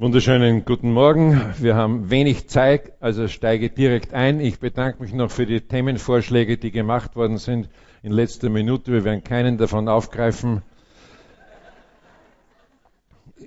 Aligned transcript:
Wunderschönen 0.00 0.64
guten 0.64 0.92
Morgen. 0.92 1.40
Wir 1.58 1.74
haben 1.74 2.08
wenig 2.08 2.48
Zeit, 2.48 2.92
also 3.00 3.26
steige 3.26 3.68
direkt 3.68 4.14
ein. 4.14 4.38
Ich 4.38 4.60
bedanke 4.60 5.02
mich 5.02 5.12
noch 5.12 5.32
für 5.32 5.44
die 5.44 5.60
Themenvorschläge, 5.60 6.56
die 6.56 6.70
gemacht 6.70 7.16
worden 7.16 7.38
sind 7.38 7.68
in 8.04 8.12
letzter 8.12 8.48
Minute. 8.48 8.92
Wir 8.92 9.02
werden 9.02 9.24
keinen 9.24 9.58
davon 9.58 9.88
aufgreifen. 9.88 10.62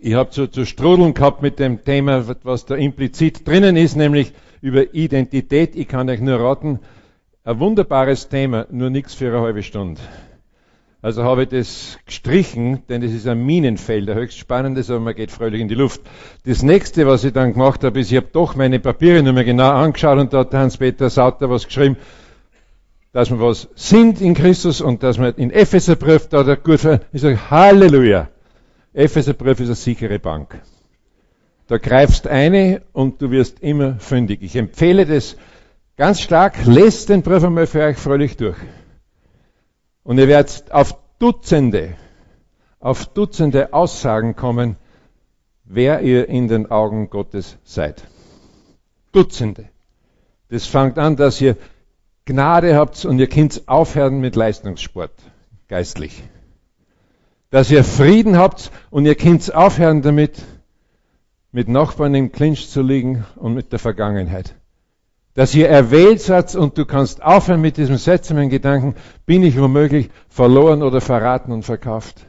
Ich 0.02 0.14
habe 0.14 0.34
so 0.34 0.46
zu 0.46 0.66
strudeln 0.66 1.14
gehabt 1.14 1.42
mit 1.42 1.58
dem 1.58 1.86
Thema, 1.86 2.26
was 2.44 2.66
da 2.66 2.76
implizit 2.76 3.48
drinnen 3.48 3.78
ist, 3.78 3.96
nämlich 3.96 4.34
über 4.60 4.94
Identität. 4.94 5.78
Ich 5.78 5.88
kann 5.88 6.10
euch 6.10 6.20
nur 6.20 6.38
raten, 6.38 6.82
ein 7.46 7.60
wunderbares 7.62 8.28
Thema, 8.28 8.68
nur 8.70 8.90
nichts 8.90 9.14
für 9.14 9.28
eine 9.28 9.40
halbe 9.40 9.64
Stunde. 9.64 10.02
Also 11.04 11.24
habe 11.24 11.44
ich 11.44 11.50
das 11.50 11.98
gestrichen, 12.06 12.84
denn 12.88 13.02
das 13.02 13.12
ist 13.12 13.28
ein 13.28 13.44
Minenfeld, 13.44 14.08
ein 14.08 14.16
höchst 14.16 14.38
spannendes, 14.38 14.92
aber 14.92 15.00
man 15.00 15.16
geht 15.16 15.32
fröhlich 15.32 15.60
in 15.60 15.68
die 15.68 15.74
Luft. 15.76 16.02
Das 16.46 16.62
nächste, 16.62 17.08
was 17.08 17.24
ich 17.24 17.34
dann 17.34 17.54
gemacht 17.54 17.84
habe, 17.84 18.00
ist, 18.00 18.12
ich 18.12 18.18
habe 18.18 18.28
doch 18.32 18.56
meine 18.56 18.80
Papiere 18.80 19.24
nochmal 19.24 19.44
genau 19.44 19.72
angeschaut 19.72 20.20
und 20.20 20.32
da 20.32 20.40
hat 20.40 20.54
Hans-Peter 20.54 21.10
Sauter 21.10 21.50
was 21.50 21.66
geschrieben, 21.66 21.98
dass 23.14 23.32
wir 23.32 23.40
was 23.40 23.68
sind 23.74 24.22
in 24.22 24.36
Christus 24.36 24.80
und 24.80 25.02
dass 25.02 25.18
wir 25.18 25.36
in 25.40 25.50
Epheserbrief 25.50 26.28
da 26.28 26.44
der 26.44 26.58
gut, 26.58 26.82
ich 27.12 27.22
sage 27.22 27.50
Halleluja. 27.50 28.30
Epheserbrief 28.94 29.60
ist 29.60 29.68
eine 29.68 29.76
sichere 29.76 30.20
Bank. 30.20 30.62
Da 31.68 31.78
greifst 31.78 32.28
eine 32.28 32.84
und 32.94 33.22
du 33.22 33.32
wirst 33.32 33.62
immer 33.62 33.96
fündig. 33.96 34.44
Ich 34.44 34.56
empfehle 34.56 35.08
das 35.08 35.36
ganz 35.98 36.22
stark. 36.22 36.54
Lest 36.66 37.10
den 37.10 37.24
Brief 37.24 37.44
einmal 37.44 37.66
für 37.66 37.82
euch 37.82 37.98
fröhlich 37.98 38.38
durch. 38.38 38.58
Und 40.04 40.18
ihr 40.18 40.28
werdet 40.28 40.72
auf 40.72 40.98
Dutzende, 41.20 41.96
auf 42.80 43.06
Dutzende 43.06 43.74
Aussagen 43.74 44.36
kommen, 44.36 44.78
wer 45.64 46.02
ihr 46.02 46.28
in 46.28 46.48
den 46.48 46.72
Augen 46.72 47.10
Gottes 47.10 47.58
seid. 47.64 48.04
Dutzende. 49.12 49.70
Das 50.50 50.66
fängt 50.66 50.98
an, 50.98 51.16
dass 51.16 51.40
ihr 51.40 51.56
Gnade 52.26 52.76
habt 52.76 53.06
und 53.06 53.20
ihr 53.20 53.28
könnt 53.28 53.68
aufhören 53.68 54.20
mit 54.20 54.36
Leistungssport, 54.36 55.14
geistlich. 55.68 56.24
Dass 57.50 57.70
ihr 57.70 57.84
Frieden 57.84 58.38
habt 58.38 58.72
und 58.90 59.06
ihr 59.06 59.16
könnt 59.16 59.54
aufhören 59.54 60.02
damit, 60.02 60.42
mit 61.52 61.68
Nachbarn 61.68 62.16
im 62.16 62.32
Clinch 62.32 62.70
zu 62.70 62.82
liegen 62.82 63.26
und 63.36 63.54
mit 63.54 63.72
der 63.72 63.80
Vergangenheit 63.80 64.56
dass 65.34 65.56
ihr 65.56 65.70
erwählt 65.70 66.22
seid 66.22 66.56
und 66.56 66.78
du 66.78 66.86
kannst 66.86 67.24
aufhören 67.24 67.62
mit 67.62 67.78
diesem 67.78 67.98
seltsamen 67.98 68.50
Gedanken, 68.50 68.96
bin 69.26 69.44
ich 69.44 69.60
womöglich 69.60 70.10
verloren 70.28 70.84
oder 70.84 71.00
verraten 71.02 71.52
und 71.52 71.64
verkauft. 71.64 72.26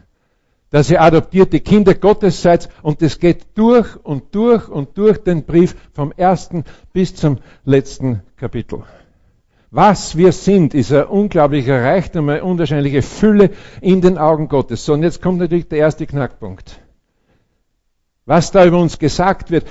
Dass 0.71 0.89
ihr 0.89 1.03
adoptierte 1.03 1.61
Kinder 1.61 1.95
Gottes 1.95 2.41
seid 2.41 2.69
und 2.83 3.03
es 3.03 3.19
geht 3.19 3.59
durch 3.59 3.97
und 3.97 4.35
durch 4.35 4.69
und 4.69 4.97
durch 4.97 5.19
den 5.19 5.45
Brief 5.45 5.75
vom 5.93 6.13
ersten 6.17 6.65
bis 6.93 7.15
zum 7.15 7.39
letzten 7.65 8.23
Kapitel. 8.37 8.85
Was 9.71 10.17
wir 10.17 10.33
sind, 10.33 10.75
ist 10.75 10.93
ein 10.93 11.07
unglaublicher 11.07 11.83
Reichtum, 11.83 12.29
eine 12.29 12.45
unwahrscheinliche 12.45 13.03
Fülle 13.03 13.51
in 13.81 14.01
den 14.01 14.19
Augen 14.19 14.49
Gottes. 14.49 14.85
So, 14.85 14.93
und 14.93 15.03
jetzt 15.03 15.23
kommt 15.23 15.39
natürlich 15.39 15.69
der 15.69 15.79
erste 15.79 16.07
Knackpunkt. 16.07 16.79
Was 18.27 18.51
da 18.51 18.65
über 18.65 18.79
uns 18.79 18.99
gesagt 18.99 19.51
wird, 19.51 19.67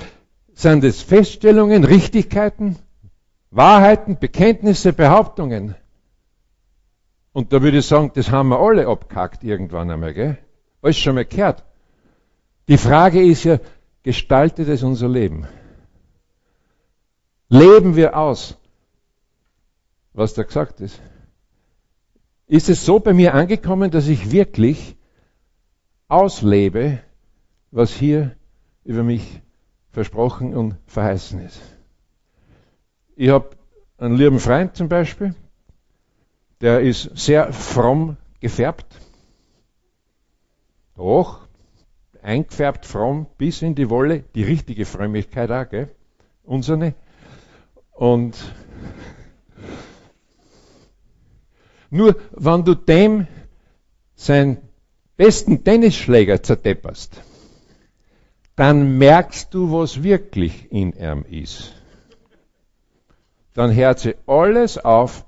sind 0.54 0.84
es 0.84 1.02
Feststellungen, 1.02 1.84
Richtigkeiten, 1.84 2.76
Wahrheiten, 3.52 4.18
Bekenntnisse, 4.18 4.94
Behauptungen. 4.94 5.74
Und 7.32 7.52
da 7.52 7.62
würde 7.62 7.78
ich 7.78 7.86
sagen, 7.86 8.10
das 8.14 8.30
haben 8.30 8.48
wir 8.48 8.58
alle 8.58 8.86
abgehackt 8.86 9.44
irgendwann 9.44 9.90
einmal, 9.90 10.14
gell? 10.14 10.38
Alles 10.80 10.96
schon 10.96 11.14
mal 11.14 11.26
gehört. 11.26 11.62
Die 12.68 12.78
Frage 12.78 13.22
ist 13.22 13.44
ja, 13.44 13.58
gestaltet 14.02 14.68
es 14.68 14.82
unser 14.82 15.08
Leben? 15.08 15.46
Leben 17.50 17.94
wir 17.94 18.16
aus, 18.16 18.56
was 20.14 20.32
da 20.32 20.44
gesagt 20.44 20.80
ist? 20.80 20.98
Ist 22.46 22.70
es 22.70 22.86
so 22.86 23.00
bei 23.00 23.12
mir 23.12 23.34
angekommen, 23.34 23.90
dass 23.90 24.08
ich 24.08 24.32
wirklich 24.32 24.96
auslebe, 26.08 27.00
was 27.70 27.92
hier 27.92 28.34
über 28.84 29.02
mich 29.02 29.42
versprochen 29.90 30.54
und 30.54 30.76
verheißen 30.86 31.40
ist? 31.40 31.60
Ich 33.22 33.30
habe 33.30 33.50
einen 33.98 34.16
lieben 34.16 34.40
Freund 34.40 34.74
zum 34.74 34.88
Beispiel, 34.88 35.36
der 36.60 36.80
ist 36.80 37.16
sehr 37.16 37.52
fromm 37.52 38.16
gefärbt. 38.40 39.00
Doch, 40.96 41.46
eingefärbt 42.20 42.84
fromm 42.84 43.28
bis 43.38 43.62
in 43.62 43.76
die 43.76 43.88
Wolle, 43.90 44.24
die 44.34 44.42
richtige 44.42 44.84
Frömmigkeit 44.86 45.52
auch, 45.52 45.68
gell? 45.70 45.94
Unsere. 46.42 46.94
Und 47.92 48.36
nur 51.90 52.16
wenn 52.32 52.64
du 52.64 52.74
dem 52.74 53.28
seinen 54.16 54.56
besten 55.16 55.62
Tennisschläger 55.62 56.42
zertepperst, 56.42 57.22
dann 58.56 58.98
merkst 58.98 59.54
du, 59.54 59.70
was 59.70 60.02
wirklich 60.02 60.72
in 60.72 60.92
ihm 60.94 61.24
ist 61.30 61.81
dann 63.54 63.74
hört 63.74 63.98
sie 63.98 64.14
alles 64.26 64.78
auf, 64.78 65.24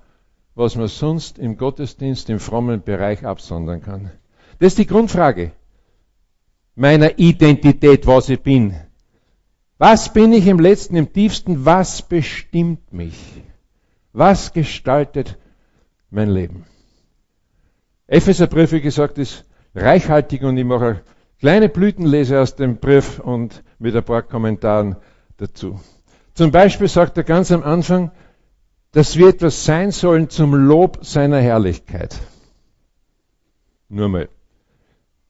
was 0.54 0.76
man 0.76 0.88
sonst 0.88 1.38
im 1.38 1.56
Gottesdienst, 1.56 2.30
im 2.30 2.40
frommen 2.40 2.82
Bereich 2.82 3.24
absondern 3.24 3.82
kann. 3.82 4.10
Das 4.58 4.68
ist 4.68 4.78
die 4.78 4.86
Grundfrage 4.86 5.52
meiner 6.74 7.18
Identität, 7.18 8.06
was 8.06 8.28
ich 8.28 8.40
bin. 8.40 8.74
Was 9.78 10.12
bin 10.12 10.32
ich 10.32 10.46
im 10.46 10.60
letzten, 10.60 10.96
im 10.96 11.12
tiefsten? 11.12 11.64
Was 11.64 12.02
bestimmt 12.02 12.92
mich? 12.92 13.18
Was 14.12 14.52
gestaltet 14.52 15.36
mein 16.10 16.30
Leben? 16.30 16.64
Epheserbrief, 18.06 18.72
wie 18.72 18.80
gesagt, 18.80 19.18
ist 19.18 19.44
reichhaltig 19.74 20.42
und 20.42 20.56
ich 20.56 20.64
mache 20.64 21.02
kleine 21.40 21.68
Blütenlese 21.68 22.40
aus 22.40 22.54
dem 22.54 22.76
Brief 22.76 23.18
und 23.18 23.64
mit 23.78 23.96
ein 23.96 24.04
paar 24.04 24.22
Kommentaren 24.22 24.96
dazu. 25.36 25.80
Zum 26.34 26.50
Beispiel 26.50 26.88
sagt 26.88 27.16
er 27.16 27.24
ganz 27.24 27.52
am 27.52 27.62
Anfang, 27.62 28.10
dass 28.90 29.16
wir 29.16 29.28
etwas 29.28 29.64
sein 29.64 29.92
sollen 29.92 30.30
zum 30.30 30.54
Lob 30.54 30.98
seiner 31.02 31.40
Herrlichkeit. 31.40 32.18
Nur 33.88 34.08
mal. 34.08 34.28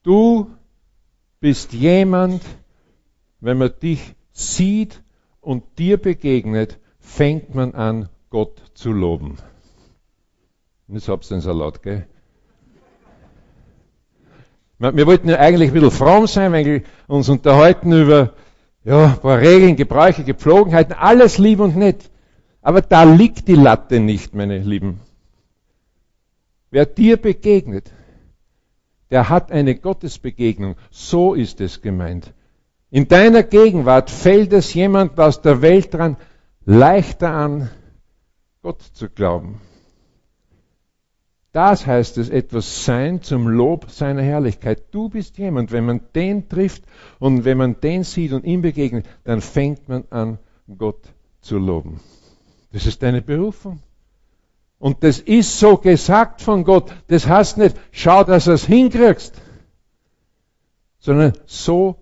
Du 0.03 0.49
bist 1.39 1.73
jemand, 1.73 2.43
wenn 3.39 3.57
man 3.57 3.71
dich 3.81 4.15
sieht 4.31 5.01
und 5.41 5.63
dir 5.77 5.97
begegnet, 5.97 6.79
fängt 6.99 7.53
man 7.53 7.75
an, 7.75 8.09
Gott 8.29 8.61
zu 8.73 8.91
loben. 8.91 9.37
Und 10.87 10.95
jetzt 10.95 11.07
hab's 11.07 11.29
den 11.29 11.41
Salat, 11.41 11.83
gell? 11.83 12.07
Wir 14.77 15.07
wollten 15.07 15.29
ja 15.29 15.37
eigentlich 15.37 15.69
ein 15.69 15.73
bisschen 15.73 15.91
fromm 15.91 16.27
sein, 16.27 16.51
wenn 16.51 16.65
wir 16.65 16.81
uns 17.07 17.29
unterhalten 17.29 17.93
über 17.93 18.33
ja, 18.85 19.07
ein 19.07 19.19
paar 19.19 19.39
Regeln, 19.39 19.75
Gebräuche, 19.75 20.23
Gepflogenheiten, 20.23 20.93
alles 20.93 21.37
lieb 21.37 21.59
und 21.59 21.75
nett. 21.75 22.09
Aber 22.61 22.81
da 22.81 23.03
liegt 23.03 23.47
die 23.47 23.55
Latte 23.55 23.99
nicht, 23.99 24.33
meine 24.33 24.59
Lieben. 24.59 25.01
Wer 26.71 26.85
dir 26.85 27.17
begegnet, 27.17 27.91
der 29.09 29.29
hat 29.29 29.51
eine 29.51 29.75
Gottesbegegnung. 29.75 30.75
So 30.89 31.33
ist 31.33 31.61
es 31.61 31.81
gemeint. 31.81 32.33
In 32.91 33.07
deiner 33.07 33.43
Gegenwart 33.43 34.09
fällt 34.09 34.53
es 34.53 34.73
jemand 34.73 35.19
aus 35.19 35.41
der 35.41 35.61
Welt 35.61 35.93
dran 35.93 36.17
leichter 36.63 37.31
an, 37.31 37.69
Gott 38.61 38.81
zu 38.81 39.09
glauben. 39.09 39.61
Das 41.55 41.87
heißt 41.87 42.17
es, 42.17 42.29
etwas 42.29 42.83
sein 42.83 43.21
zum 43.21 43.47
Lob 43.47 43.89
seiner 43.89 44.21
Herrlichkeit. 44.21 44.83
Du 44.91 45.07
bist 45.07 45.37
jemand, 45.37 45.71
wenn 45.71 45.85
man 45.85 46.01
den 46.13 46.49
trifft 46.49 46.83
und 47.17 47.45
wenn 47.45 47.57
man 47.57 47.79
den 47.79 48.03
sieht 48.03 48.33
und 48.33 48.43
ihm 48.43 48.61
begegnet, 48.61 49.05
dann 49.23 49.39
fängt 49.39 49.87
man 49.87 50.03
an, 50.09 50.37
Gott 50.77 50.99
zu 51.39 51.57
loben. 51.57 52.01
Das 52.73 52.85
ist 52.85 53.01
deine 53.01 53.21
Berufung. 53.21 53.79
Und 54.79 55.01
das 55.05 55.19
ist 55.19 55.57
so 55.57 55.77
gesagt 55.77 56.41
von 56.41 56.65
Gott. 56.65 56.93
Das 57.07 57.25
heißt 57.25 57.57
nicht, 57.57 57.77
schau, 57.89 58.25
dass 58.25 58.43
du 58.43 58.51
es 58.51 58.65
hinkriegst, 58.65 59.41
sondern 60.99 61.31
so 61.45 61.95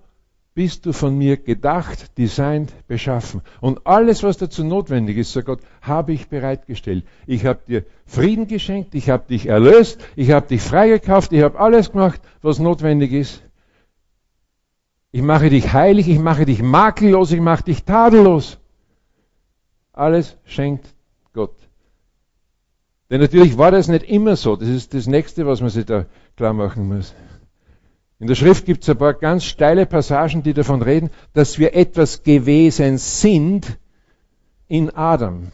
bist 0.55 0.85
du 0.85 0.93
von 0.93 1.17
mir 1.17 1.37
gedacht, 1.37 2.17
designt, 2.17 2.73
beschaffen. 2.87 3.41
Und 3.59 3.87
alles, 3.87 4.21
was 4.21 4.37
dazu 4.37 4.63
notwendig 4.63 5.17
ist, 5.17 5.33
sagt 5.33 5.47
Gott, 5.47 5.61
habe 5.81 6.13
ich 6.13 6.27
bereitgestellt. 6.27 7.05
Ich 7.25 7.45
habe 7.45 7.59
dir 7.67 7.85
Frieden 8.05 8.47
geschenkt, 8.47 8.93
ich 8.93 9.09
habe 9.09 9.27
dich 9.27 9.47
erlöst, 9.47 9.99
ich 10.15 10.31
habe 10.31 10.47
dich 10.47 10.61
freigekauft, 10.61 11.33
ich 11.33 11.41
habe 11.41 11.59
alles 11.59 11.91
gemacht, 11.91 12.21
was 12.41 12.59
notwendig 12.59 13.11
ist. 13.13 13.41
Ich 15.11 15.21
mache 15.21 15.49
dich 15.49 15.73
heilig, 15.73 16.07
ich 16.07 16.19
mache 16.19 16.45
dich 16.45 16.61
makellos, 16.61 17.31
ich 17.31 17.41
mache 17.41 17.63
dich 17.63 17.83
tadellos. 17.83 18.57
Alles 19.91 20.37
schenkt 20.45 20.93
Gott. 21.33 21.55
Denn 23.09 23.21
natürlich 23.21 23.57
war 23.57 23.69
das 23.69 23.87
nicht 23.87 24.03
immer 24.03 24.35
so. 24.35 24.55
Das 24.55 24.69
ist 24.69 24.93
das 24.93 25.05
Nächste, 25.05 25.45
was 25.45 25.61
man 25.61 25.69
sich 25.69 25.85
da 25.85 26.05
klar 26.35 26.53
machen 26.53 26.87
muss. 26.87 27.13
In 28.23 28.27
der 28.27 28.35
Schrift 28.35 28.65
gibt 28.65 28.83
es 28.83 28.89
ein 28.89 28.97
paar 28.97 29.15
ganz 29.15 29.43
steile 29.43 29.85
Passagen, 29.85 30.43
die 30.43 30.53
davon 30.53 30.81
reden, 30.81 31.09
dass 31.33 31.59
wir 31.59 31.75
etwas 31.75 32.23
gewesen 32.23 32.97
sind 32.97 33.77
in 34.69 34.91
Adam. 34.95 35.51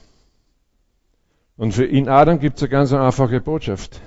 Und 1.57 1.73
für 1.73 1.85
in 1.85 2.07
Adam 2.07 2.39
gibt 2.39 2.57
es 2.57 2.61
eine 2.61 2.69
ganz 2.69 2.93
einfache 2.93 3.41
Botschaft. 3.41 3.99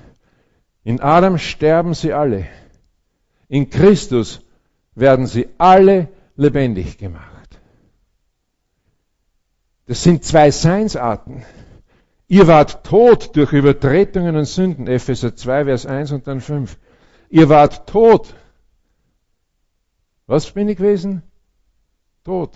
In 0.85 1.01
Adam 1.01 1.37
sterben 1.37 1.93
sie 1.93 2.13
alle. 2.13 2.45
In 3.49 3.69
Christus 3.69 4.39
werden 4.95 5.27
sie 5.27 5.49
alle 5.57 6.07
lebendig 6.37 6.97
gemacht. 6.97 7.59
Das 9.87 10.03
sind 10.03 10.23
zwei 10.23 10.51
Seinsarten. 10.51 11.43
Ihr 12.29 12.47
wart 12.47 12.85
tot 12.85 13.35
durch 13.35 13.51
Übertretungen 13.51 14.37
und 14.37 14.45
Sünden, 14.45 14.87
Epheser 14.87 15.35
2, 15.35 15.65
Vers 15.65 15.85
1 15.85 16.13
und 16.13 16.27
dann 16.27 16.39
5. 16.39 16.77
Ihr 17.29 17.49
wart 17.49 17.87
tot. 17.87 18.33
Was 20.25 20.51
bin 20.51 20.69
ich 20.69 20.77
gewesen? 20.77 21.21
Tot. 22.23 22.51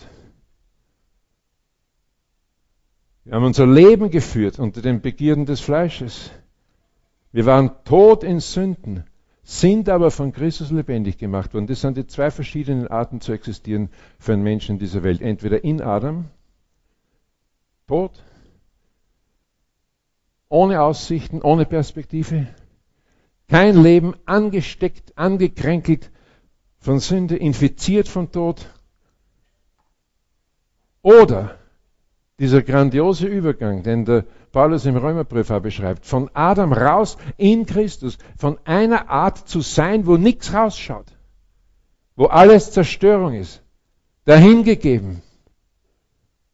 Wir 3.25 3.33
haben 3.33 3.43
unser 3.43 3.67
Leben 3.67 4.09
geführt 4.09 4.57
unter 4.57 4.81
den 4.81 5.01
Begierden 5.01 5.45
des 5.45 5.59
Fleisches. 5.59 6.31
Wir 7.33 7.45
waren 7.45 7.71
tot 7.83 8.23
in 8.23 8.39
Sünden, 8.39 9.03
sind 9.43 9.89
aber 9.89 10.11
von 10.11 10.31
Christus 10.31 10.71
lebendig 10.71 11.17
gemacht 11.17 11.53
worden. 11.53 11.67
Das 11.67 11.81
sind 11.81 11.97
die 11.97 12.07
zwei 12.07 12.31
verschiedenen 12.31 12.87
Arten 12.87 13.19
zu 13.19 13.33
existieren 13.33 13.89
für 14.17 14.31
einen 14.33 14.43
Menschen 14.43 14.75
in 14.75 14.79
dieser 14.79 15.03
Welt. 15.03 15.21
Entweder 15.21 15.61
in 15.61 15.81
Adam, 15.81 16.29
tot, 17.85 18.23
ohne 20.47 20.81
Aussichten, 20.81 21.41
ohne 21.41 21.65
Perspektive, 21.65 22.47
kein 23.49 23.83
Leben 23.83 24.15
angesteckt, 24.25 25.17
angekränkelt 25.17 26.11
von 26.87 26.99
Sünde, 27.01 27.35
infiziert 27.35 28.07
von 28.07 28.31
Tod. 28.31 28.65
Oder 31.01 31.57
dieser 32.39 32.61
grandiose 32.61 33.27
Übergang, 33.27 33.83
den 33.83 34.05
der 34.05 34.23
Paulus 34.53 34.85
im 34.85 34.95
Römerbrief 34.95 35.49
beschreibt, 35.61 36.05
von 36.05 36.29
Adam 36.33 36.71
raus 36.71 37.17
in 37.35 37.65
Christus, 37.65 38.17
von 38.37 38.57
einer 38.63 39.09
Art 39.09 39.49
zu 39.49 39.59
sein, 39.59 40.05
wo 40.07 40.15
nichts 40.15 40.53
rausschaut, 40.53 41.07
wo 42.15 42.27
alles 42.27 42.71
Zerstörung 42.71 43.33
ist, 43.33 43.61
dahingegeben, 44.23 45.21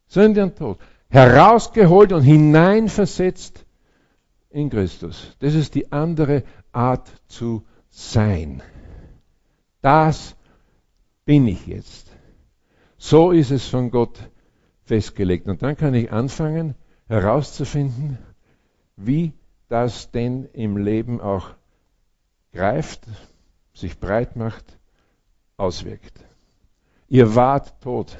Sünde 0.07 0.41
und 0.41 0.57
Tod, 0.57 0.79
herausgeholt 1.09 2.12
und 2.12 2.24
hineinversetzt 2.24 3.68
in 4.50 4.71
Christus. 4.71 5.36
Das 5.41 5.53
ist 5.53 5.75
die 5.75 5.91
andere 5.91 6.41
Art 6.71 7.07
zu 7.27 7.63
sein. 7.91 8.63
Das 9.83 10.38
bin 11.25 11.45
ich 11.45 11.68
jetzt. 11.68 12.07
So 12.97 13.31
ist 13.31 13.51
es 13.51 13.68
von 13.68 13.91
Gott 13.91 14.18
festgelegt. 14.85 15.47
Und 15.47 15.62
dann 15.62 15.75
kann 15.75 15.94
ich 15.94 16.09
anfangen 16.09 16.75
herauszufinden, 17.07 18.18
wie 18.95 19.33
das 19.68 20.09
denn 20.12 20.45
im 20.53 20.77
Leben 20.77 21.19
auch 21.19 21.50
greift, 22.53 23.01
sich 23.74 24.00
breit 24.00 24.38
macht, 24.38 24.80
auswirkt. 25.57 26.24
Ihr 27.09 27.36
wart 27.36 27.81
tot. 27.81 28.18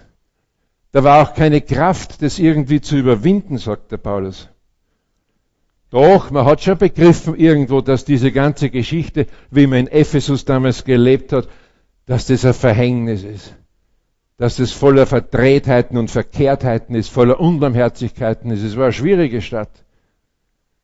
Da 0.92 1.06
war 1.06 1.24
auch 1.24 1.34
keine 1.34 1.62
Kraft, 1.62 2.22
das 2.22 2.40
irgendwie 2.40 2.82
zu 2.82 2.98
überwinden, 2.98 3.58
sagt 3.58 3.94
der 3.94 3.98
Paulus. 3.98 4.50
Doch, 5.94 6.32
man 6.32 6.46
hat 6.46 6.62
schon 6.62 6.78
begriffen 6.78 7.36
irgendwo, 7.36 7.80
dass 7.80 8.04
diese 8.04 8.32
ganze 8.32 8.70
Geschichte, 8.70 9.28
wie 9.52 9.68
man 9.68 9.80
in 9.80 9.88
Ephesus 9.88 10.44
damals 10.44 10.84
gelebt 10.84 11.32
hat, 11.32 11.48
dass 12.06 12.26
das 12.28 12.44
ein 12.44 12.54
Verhängnis 12.54 13.24
ist 13.24 13.54
dass 14.38 14.60
es 14.60 14.72
voller 14.72 15.06
Verdrehtheiten 15.06 15.98
und 15.98 16.10
Verkehrtheiten 16.10 16.96
ist, 16.96 17.10
voller 17.10 17.40
Unbarmherzigkeiten 17.40 18.52
ist. 18.52 18.64
Es 18.64 18.76
war 18.76 18.86
eine 18.86 18.94
schwierige 18.94 19.42
Stadt. 19.42 19.70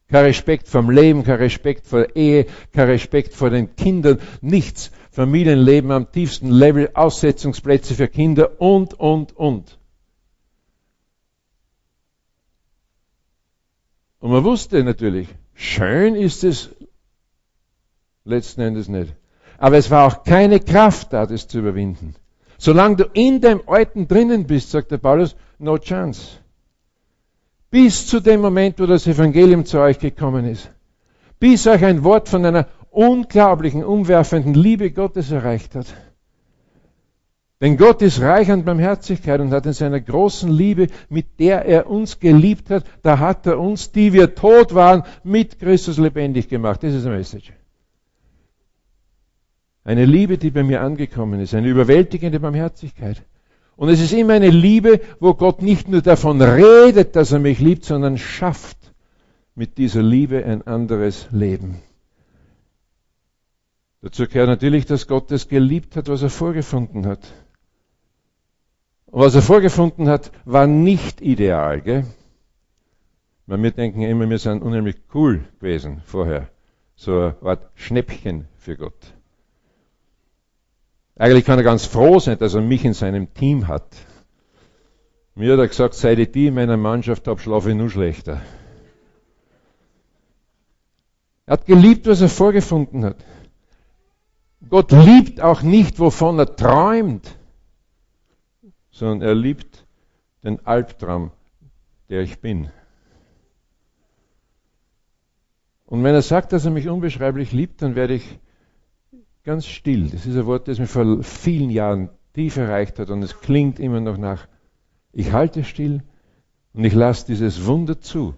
Kein 0.07 0.25
Respekt 0.25 0.67
vom 0.67 0.89
Leben, 0.89 1.23
kein 1.23 1.37
Respekt 1.39 1.85
vor 1.85 1.99
der 1.99 2.15
Ehe, 2.15 2.45
kein 2.73 2.87
Respekt 2.87 3.33
vor 3.33 3.49
den 3.49 3.75
Kindern, 3.75 4.19
nichts. 4.41 4.91
Familienleben 5.11 5.91
am 5.91 6.11
tiefsten 6.11 6.51
Level, 6.51 6.91
Aussetzungsplätze 6.93 7.95
für 7.95 8.07
Kinder 8.07 8.61
und, 8.61 8.93
und, 8.93 9.35
und. 9.35 9.78
Und 14.19 14.31
man 14.31 14.43
wusste 14.43 14.83
natürlich, 14.83 15.29
schön 15.53 16.15
ist 16.15 16.43
es 16.43 16.69
letzten 18.25 18.61
Endes 18.61 18.87
nicht. 18.87 19.13
Aber 19.57 19.77
es 19.77 19.89
war 19.89 20.07
auch 20.07 20.23
keine 20.23 20.59
Kraft 20.59 21.13
da, 21.13 21.25
das 21.25 21.47
zu 21.47 21.59
überwinden. 21.59 22.15
Solange 22.57 22.97
du 22.97 23.03
in 23.13 23.41
dem 23.41 23.61
Alten 23.67 24.07
drinnen 24.07 24.45
bist, 24.45 24.71
sagt 24.71 24.91
der 24.91 24.97
Paulus, 24.97 25.35
no 25.57 25.77
chance. 25.77 26.39
Bis 27.71 28.07
zu 28.07 28.19
dem 28.19 28.41
Moment, 28.41 28.79
wo 28.79 28.85
das 28.85 29.07
Evangelium 29.07 29.65
zu 29.65 29.79
euch 29.79 29.99
gekommen 29.99 30.45
ist. 30.45 30.71
Bis 31.39 31.67
euch 31.67 31.83
ein 31.85 32.03
Wort 32.03 32.27
von 32.27 32.45
einer 32.45 32.67
unglaublichen, 32.89 33.83
umwerfenden 33.83 34.53
Liebe 34.53 34.91
Gottes 34.91 35.31
erreicht 35.31 35.75
hat. 35.75 35.85
Denn 37.61 37.75
Gott 37.75 38.01
ist 38.01 38.21
reich 38.21 38.49
an 38.51 38.63
Barmherzigkeit 38.63 39.41
und 39.41 39.51
hat 39.51 39.65
in 39.65 39.73
seiner 39.73 39.99
großen 39.99 40.49
Liebe, 40.49 40.87
mit 41.09 41.39
der 41.39 41.65
er 41.65 41.89
uns 41.89 42.19
geliebt 42.19 42.69
hat, 42.69 42.85
da 43.01 43.19
hat 43.19 43.45
er 43.45 43.59
uns, 43.59 43.91
die 43.91 44.13
wir 44.13 44.33
tot 44.33 44.73
waren, 44.73 45.03
mit 45.23 45.59
Christus 45.59 45.97
lebendig 45.97 46.47
gemacht. 46.47 46.83
Das 46.83 46.93
ist 46.93 47.05
eine 47.05 47.17
Message. 47.17 47.51
Eine 49.83 50.05
Liebe, 50.05 50.37
die 50.37 50.51
bei 50.51 50.63
mir 50.63 50.81
angekommen 50.81 51.41
ist, 51.41 51.53
eine 51.53 51.67
überwältigende 51.67 52.39
Barmherzigkeit. 52.39 53.23
Und 53.75 53.89
es 53.89 53.99
ist 54.01 54.13
immer 54.13 54.33
eine 54.33 54.49
Liebe, 54.49 55.01
wo 55.19 55.33
Gott 55.33 55.61
nicht 55.61 55.89
nur 55.89 56.01
davon 56.01 56.41
redet, 56.41 57.15
dass 57.17 57.31
er 57.33 57.39
mich 57.39 57.59
liebt, 57.59 57.83
sondern 57.83 58.17
schafft 58.17 58.77
mit 59.55 59.77
dieser 59.77 60.01
Liebe 60.01 60.45
ein 60.45 60.65
anderes 60.65 61.27
Leben. 61.31 61.81
Dazu 64.01 64.27
gehört 64.27 64.47
natürlich, 64.47 64.85
dass 64.85 65.07
Gott 65.07 65.29
das 65.29 65.49
geliebt 65.49 65.97
hat, 65.97 66.07
was 66.07 66.21
er 66.21 66.29
vorgefunden 66.29 67.05
hat. 67.05 67.19
Und 69.11 69.21
was 69.21 69.35
er 69.35 69.41
vorgefunden 69.41 70.07
hat, 70.07 70.31
war 70.45 70.67
nicht 70.67 71.21
ideal. 71.21 71.81
Gell? 71.81 72.05
Weil 73.47 73.63
wir 73.63 73.71
denken 73.71 74.01
immer, 74.01 74.29
wir 74.29 74.37
sind 74.37 74.61
unheimlich 74.61 74.97
cool 75.13 75.43
gewesen 75.59 76.01
vorher. 76.05 76.49
So 76.95 77.13
eine 77.13 77.35
Art 77.41 77.69
Schnäppchen 77.73 78.47
für 78.57 78.77
Gott. 78.77 79.13
Eigentlich 81.15 81.45
kann 81.45 81.57
er 81.57 81.63
ganz 81.63 81.85
froh 81.85 82.19
sein, 82.19 82.37
dass 82.37 82.53
er 82.53 82.61
mich 82.61 82.85
in 82.85 82.93
seinem 82.93 83.33
Team 83.33 83.67
hat. 83.67 83.87
Mir 85.33 85.53
hat 85.53 85.59
er 85.59 85.67
gesagt, 85.67 85.95
seit 85.95 86.19
ich 86.19 86.31
die 86.31 86.47
in 86.47 86.53
meiner 86.53 86.77
Mannschaft 86.77 87.27
habe, 87.27 87.39
schlafe 87.39 87.71
ich 87.71 87.75
nur 87.75 87.89
schlechter. 87.89 88.41
Er 91.47 91.53
hat 91.53 91.65
geliebt, 91.65 92.05
was 92.05 92.21
er 92.21 92.29
vorgefunden 92.29 93.03
hat. 93.03 93.17
Gott 94.69 94.91
liebt 94.91 95.41
auch 95.41 95.63
nicht, 95.63 95.99
wovon 95.99 96.37
er 96.37 96.55
träumt, 96.55 97.38
sondern 98.99 99.21
er 99.21 99.33
liebt 99.33 99.85
den 100.43 100.65
Albtraum, 100.65 101.31
der 102.09 102.21
ich 102.21 102.39
bin. 102.39 102.69
Und 105.85 106.03
wenn 106.03 106.13
er 106.13 106.21
sagt, 106.21 106.51
dass 106.51 106.65
er 106.65 106.71
mich 106.71 106.89
unbeschreiblich 106.89 107.51
liebt, 107.51 107.81
dann 107.81 107.95
werde 107.95 108.13
ich 108.15 108.39
ganz 109.43 109.65
still. 109.65 110.09
Das 110.09 110.25
ist 110.25 110.35
ein 110.35 110.45
Wort, 110.45 110.67
das 110.67 110.79
mir 110.79 110.85
vor 110.85 111.23
vielen 111.23 111.69
Jahren 111.69 112.09
tief 112.33 112.57
erreicht 112.57 112.99
hat 112.99 113.09
und 113.09 113.23
es 113.23 113.39
klingt 113.39 113.79
immer 113.79 114.01
noch 114.01 114.17
nach. 114.17 114.47
Ich 115.13 115.31
halte 115.31 115.63
still 115.63 116.03
und 116.73 116.83
ich 116.83 116.93
lasse 116.93 117.25
dieses 117.25 117.65
Wunder 117.65 117.99
zu, 118.01 118.35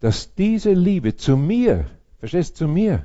dass 0.00 0.34
diese 0.34 0.72
Liebe 0.72 1.16
zu 1.16 1.36
mir, 1.36 1.86
verstehst 2.20 2.60
du, 2.60 2.64
zu 2.64 2.68
mir, 2.68 3.04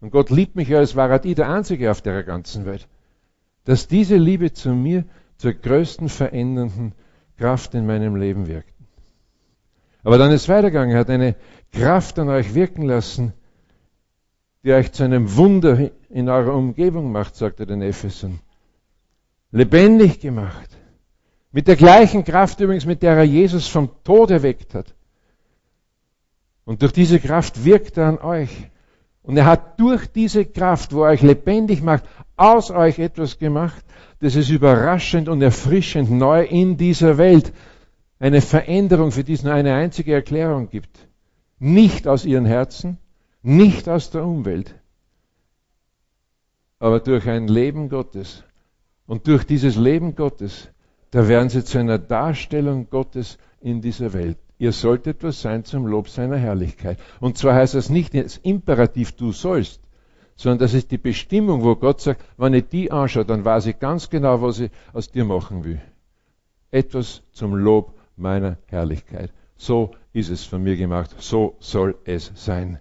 und 0.00 0.10
Gott 0.10 0.30
liebt 0.30 0.56
mich 0.56 0.68
ja, 0.68 0.78
als 0.78 0.94
war 0.94 1.18
die 1.18 1.34
der 1.34 1.48
Einzige 1.48 1.90
auf 1.90 2.02
der 2.02 2.22
ganzen 2.22 2.66
Welt, 2.66 2.86
dass 3.64 3.88
diese 3.88 4.16
Liebe 4.16 4.52
zu 4.52 4.74
mir 4.74 5.04
zur 5.42 5.54
größten 5.54 6.08
verändernden 6.08 6.92
Kraft 7.36 7.74
in 7.74 7.84
meinem 7.84 8.14
Leben 8.14 8.46
wirkt. 8.46 8.72
Aber 10.04 10.16
dann 10.16 10.30
ist 10.30 10.48
weitergegangen, 10.48 10.94
er 10.94 11.00
hat 11.00 11.10
eine 11.10 11.34
Kraft 11.72 12.16
an 12.20 12.28
euch 12.28 12.54
wirken 12.54 12.82
lassen, 12.82 13.32
die 14.62 14.72
euch 14.72 14.92
zu 14.92 15.02
einem 15.02 15.36
Wunder 15.36 15.90
in 16.10 16.28
eurer 16.28 16.54
Umgebung 16.54 17.10
macht, 17.10 17.34
sagt 17.34 17.58
er 17.58 17.66
den 17.66 17.82
Ephesern. 17.82 18.38
Lebendig 19.50 20.20
gemacht. 20.20 20.78
Mit 21.50 21.66
der 21.66 21.74
gleichen 21.74 22.22
Kraft 22.22 22.60
übrigens, 22.60 22.86
mit 22.86 23.02
der 23.02 23.16
er 23.16 23.24
Jesus 23.24 23.66
vom 23.66 23.90
Tod 24.04 24.30
erweckt 24.30 24.74
hat. 24.74 24.94
Und 26.64 26.82
durch 26.82 26.92
diese 26.92 27.18
Kraft 27.18 27.64
wirkt 27.64 27.96
er 27.96 28.06
an 28.06 28.18
euch. 28.18 28.70
Und 29.24 29.36
er 29.36 29.46
hat 29.46 29.80
durch 29.80 30.06
diese 30.06 30.44
Kraft, 30.44 30.92
wo 30.92 31.02
er 31.02 31.10
euch 31.10 31.22
lebendig 31.22 31.82
macht, 31.82 32.04
aus 32.42 32.70
euch 32.70 32.98
etwas 32.98 33.38
gemacht, 33.38 33.84
das 34.18 34.34
ist 34.34 34.50
überraschend 34.50 35.28
und 35.28 35.42
erfrischend 35.42 36.10
neu 36.10 36.44
in 36.44 36.76
dieser 36.76 37.16
Welt. 37.16 37.52
Eine 38.18 38.40
Veränderung, 38.40 39.12
für 39.12 39.24
die 39.24 39.34
es 39.34 39.44
nur 39.44 39.52
eine 39.52 39.74
einzige 39.74 40.12
Erklärung 40.12 40.68
gibt. 40.68 41.08
Nicht 41.58 42.08
aus 42.08 42.24
ihren 42.24 42.44
Herzen, 42.44 42.98
nicht 43.42 43.88
aus 43.88 44.10
der 44.10 44.24
Umwelt, 44.24 44.74
aber 46.80 46.98
durch 46.98 47.28
ein 47.28 47.46
Leben 47.46 47.88
Gottes. 47.88 48.42
Und 49.06 49.28
durch 49.28 49.44
dieses 49.44 49.76
Leben 49.76 50.16
Gottes, 50.16 50.68
da 51.12 51.28
werden 51.28 51.48
sie 51.48 51.64
zu 51.64 51.78
einer 51.78 51.98
Darstellung 51.98 52.90
Gottes 52.90 53.38
in 53.60 53.80
dieser 53.80 54.12
Welt. 54.14 54.38
Ihr 54.58 54.72
sollt 54.72 55.06
etwas 55.06 55.42
sein 55.42 55.64
zum 55.64 55.86
Lob 55.86 56.08
seiner 56.08 56.38
Herrlichkeit. 56.38 56.98
Und 57.20 57.38
zwar 57.38 57.54
heißt 57.54 57.74
das 57.74 57.88
nicht 57.88 58.14
als 58.16 58.38
Imperativ, 58.38 59.12
du 59.12 59.30
sollst, 59.30 59.81
sondern 60.42 60.58
das 60.58 60.74
ist 60.74 60.90
die 60.90 60.98
Bestimmung, 60.98 61.62
wo 61.62 61.76
Gott 61.76 62.00
sagt, 62.00 62.24
wenn 62.36 62.52
ich 62.52 62.68
die 62.68 62.90
anschaue, 62.90 63.24
dann 63.24 63.44
weiß 63.44 63.66
ich 63.66 63.78
ganz 63.78 64.10
genau, 64.10 64.42
was 64.42 64.58
ich 64.58 64.72
aus 64.92 65.08
dir 65.08 65.24
machen 65.24 65.62
will. 65.62 65.80
Etwas 66.72 67.22
zum 67.30 67.54
Lob 67.54 67.94
meiner 68.16 68.58
Herrlichkeit. 68.66 69.30
So 69.56 69.92
ist 70.12 70.30
es 70.30 70.42
von 70.42 70.64
mir 70.64 70.76
gemacht. 70.76 71.14
So 71.18 71.54
soll 71.60 71.94
es 72.06 72.32
sein. 72.34 72.80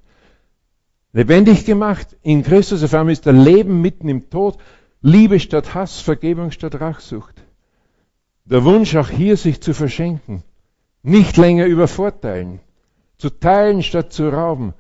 Lebendig 1.14 1.66
gemacht 1.66 2.18
in 2.24 2.42
Christus. 2.42 2.84
Auf 2.84 2.96
einmal 2.96 3.14
ist 3.14 3.28
der 3.28 3.34
Leben 3.34 3.80
mitten 3.80 4.10
im 4.10 4.32
Tod. 4.32 4.58
Liebe 5.04 5.40
statt 5.40 5.76
Hass, 5.76 6.00
Vergebung 6.00 6.50
statt 6.50 6.82
Rachsucht. 6.82 7.44
Der 8.46 8.64
Wunsch 8.64 8.96
auch 8.96 9.10
hier 9.10 9.38
sich 9.38 9.62
zu 9.62 9.76
verschenken. 9.76 10.42
Nicht 11.04 11.38
länger 11.38 11.68
übervorteilen. 11.68 12.60
Zu 13.20 13.30
teilen 13.30 13.84
statt 13.84 14.14
zu 14.14 14.30
rauben. 14.30 14.74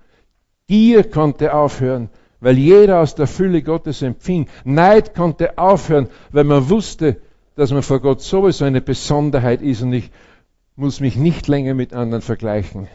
Gier 0.65 1.03
konnte 1.03 1.53
aufhören, 1.53 2.09
weil 2.41 2.57
jeder 2.57 2.99
aus 2.99 3.15
der 3.15 3.27
Fülle 3.27 3.61
Gottes 3.61 4.01
empfing. 4.01 4.47
Neid 4.65 5.15
konnte 5.15 5.57
aufhören, 5.57 6.09
weil 6.31 6.43
man 6.43 6.69
wusste, 6.69 7.21
dass 7.55 7.71
man 7.71 7.83
vor 7.83 8.01
Gott 8.01 8.21
sowieso 8.21 8.65
eine 8.65 8.81
Besonderheit 8.81 9.61
ist 9.61 9.81
und 9.83 9.93
ich 9.93 10.11
muss 10.75 10.99
mich 10.99 11.15
nicht 11.15 11.47
länger 11.47 11.75
mit 11.75 11.93
anderen 11.93 12.23
vergleichen. 12.23 12.87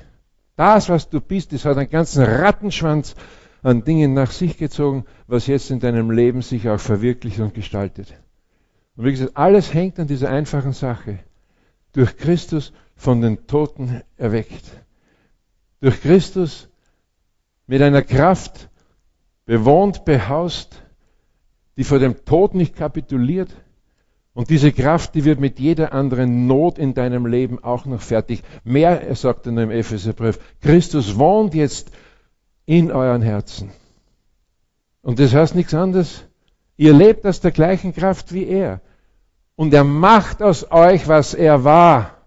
Das, 0.56 0.88
was 0.88 1.08
du 1.08 1.20
bist, 1.20 1.52
das 1.52 1.64
hat 1.64 1.76
einen 1.76 1.90
ganzen 1.90 2.24
Rattenschwanz 2.24 3.14
an 3.62 3.84
Dingen 3.84 4.14
nach 4.14 4.30
sich 4.30 4.58
gezogen, 4.58 5.04
was 5.26 5.46
jetzt 5.46 5.70
in 5.70 5.80
deinem 5.80 6.10
Leben 6.10 6.42
sich 6.42 6.68
auch 6.68 6.80
verwirklicht 6.80 7.38
und 7.38 7.54
gestaltet. 7.54 8.14
Und 8.96 9.04
wie 9.04 9.10
gesagt, 9.10 9.36
alles 9.36 9.72
hängt 9.72 9.98
an 9.98 10.06
dieser 10.06 10.30
einfachen 10.30 10.72
Sache. 10.72 11.18
Durch 11.92 12.16
Christus 12.16 12.72
von 12.96 13.20
den 13.20 13.46
Toten 13.46 14.02
erweckt. 14.16 14.64
Durch 15.80 16.00
Christus 16.00 16.68
mit 17.66 17.82
einer 17.82 18.02
Kraft 18.02 18.68
bewohnt, 19.46 20.04
behaust, 20.04 20.82
die 21.76 21.84
vor 21.84 21.98
dem 21.98 22.24
Tod 22.24 22.54
nicht 22.54 22.76
kapituliert, 22.76 23.50
und 24.36 24.50
diese 24.50 24.70
Kraft, 24.70 25.14
die 25.14 25.24
wird 25.24 25.40
mit 25.40 25.58
jeder 25.58 25.94
anderen 25.94 26.46
Not 26.46 26.76
in 26.78 26.92
deinem 26.92 27.24
Leben 27.24 27.64
auch 27.64 27.86
noch 27.86 28.02
fertig. 28.02 28.42
Mehr, 28.64 29.00
er 29.00 29.14
sagt 29.14 29.46
in 29.46 29.56
dem 29.56 29.70
Epheserbrief, 29.70 30.38
Christus 30.60 31.18
wohnt 31.18 31.54
jetzt 31.54 31.90
in 32.66 32.92
euren 32.92 33.22
Herzen. 33.22 33.70
Und 35.00 35.20
das 35.20 35.32
heißt 35.32 35.54
nichts 35.54 35.72
anderes. 35.72 36.24
Ihr 36.76 36.92
lebt 36.92 37.24
aus 37.24 37.40
der 37.40 37.50
gleichen 37.50 37.94
Kraft 37.94 38.34
wie 38.34 38.46
er. 38.46 38.82
Und 39.54 39.72
er 39.72 39.84
macht 39.84 40.42
aus 40.42 40.70
euch, 40.70 41.08
was 41.08 41.32
er 41.32 41.64
war. 41.64 42.18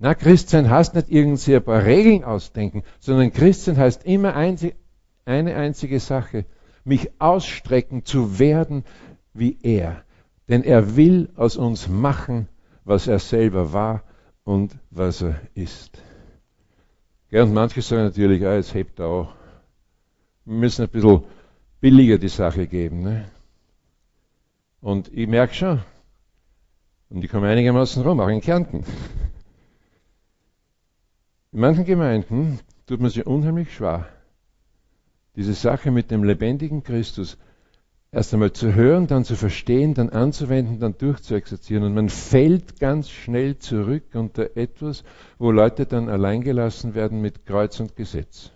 Na, 0.00 0.16
Christsein 0.16 0.68
heißt 0.68 0.96
nicht 0.96 1.10
irgendwie 1.10 1.54
ein 1.54 1.62
paar 1.62 1.84
Regeln 1.84 2.24
ausdenken, 2.24 2.82
sondern 2.98 3.32
Christsein 3.32 3.76
heißt 3.76 4.04
immer 4.04 4.34
eine 5.24 5.56
einzige 5.56 6.00
Sache. 6.00 6.44
Mich 6.84 7.10
ausstrecken 7.20 8.04
zu 8.04 8.38
werden 8.38 8.84
wie 9.34 9.58
er. 9.62 10.02
Denn 10.48 10.64
er 10.64 10.96
will 10.96 11.30
aus 11.36 11.56
uns 11.56 11.88
machen, 11.88 12.48
was 12.84 13.06
er 13.06 13.18
selber 13.18 13.72
war 13.72 14.02
und 14.44 14.76
was 14.90 15.22
er 15.22 15.40
ist. 15.54 16.02
Ja, 17.30 17.44
und 17.44 17.54
manche 17.54 17.80
sagen 17.80 18.04
natürlich, 18.04 18.44
ah, 18.44 18.56
jetzt 18.56 18.74
hebt 18.74 18.98
er 18.98 19.06
auch. 19.06 19.34
Wir 20.44 20.56
müssen 20.56 20.82
ein 20.82 20.90
bisschen 20.90 21.22
billiger 21.80 22.18
die 22.18 22.28
Sache 22.28 22.66
geben. 22.66 23.02
Ne? 23.02 23.24
Und 24.80 25.12
ich 25.12 25.28
merke 25.28 25.54
schon, 25.54 25.82
und 27.08 27.24
ich 27.24 27.30
komme 27.30 27.48
einigermaßen 27.48 28.02
rum, 28.02 28.20
auch 28.20 28.28
in 28.28 28.40
Kärnten. 28.40 28.84
In 31.52 31.60
manchen 31.60 31.84
Gemeinden 31.84 32.60
tut 32.86 33.00
man 33.00 33.10
sich 33.10 33.26
unheimlich 33.26 33.74
schwer, 33.74 34.08
diese 35.36 35.54
Sache 35.54 35.90
mit 35.90 36.10
dem 36.10 36.24
lebendigen 36.24 36.82
Christus 36.82 37.38
erst 38.10 38.34
einmal 38.34 38.52
zu 38.52 38.74
hören, 38.74 39.06
dann 39.06 39.24
zu 39.24 39.36
verstehen, 39.36 39.94
dann 39.94 40.10
anzuwenden, 40.10 40.78
dann 40.78 40.96
durchzuexerzieren. 40.98 41.84
Und 41.84 41.94
man 41.94 42.10
fällt 42.10 42.78
ganz 42.78 43.08
schnell 43.10 43.58
zurück 43.58 44.14
unter 44.14 44.56
etwas, 44.56 45.02
wo 45.38 45.50
Leute 45.50 45.86
dann 45.86 46.10
alleingelassen 46.10 46.94
werden 46.94 47.22
mit 47.22 47.46
Kreuz 47.46 47.80
und 47.80 47.96
Gesetz. 47.96 48.50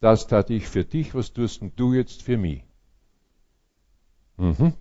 Das 0.00 0.26
tat 0.26 0.50
ich 0.50 0.68
für 0.68 0.84
dich, 0.84 1.14
was 1.14 1.32
tust 1.32 1.62
du 1.76 1.94
jetzt 1.94 2.22
für 2.22 2.36
mich? 2.36 2.64
Mhm. 4.36 4.74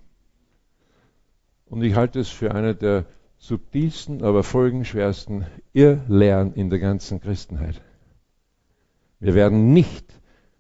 Und 1.66 1.84
ich 1.84 1.96
halte 1.96 2.20
es 2.20 2.30
für 2.30 2.54
eine 2.54 2.76
der 2.76 3.06
subtilsten, 3.38 4.24
aber 4.24 4.44
folgenschwersten 4.44 5.46
Irrlehren 5.74 6.54
in 6.54 6.70
der 6.70 6.80
ganzen 6.80 7.22
Christenheit. 7.22 7.82
Wir 9.20 9.36
werden 9.36 9.74
nicht 9.74 10.14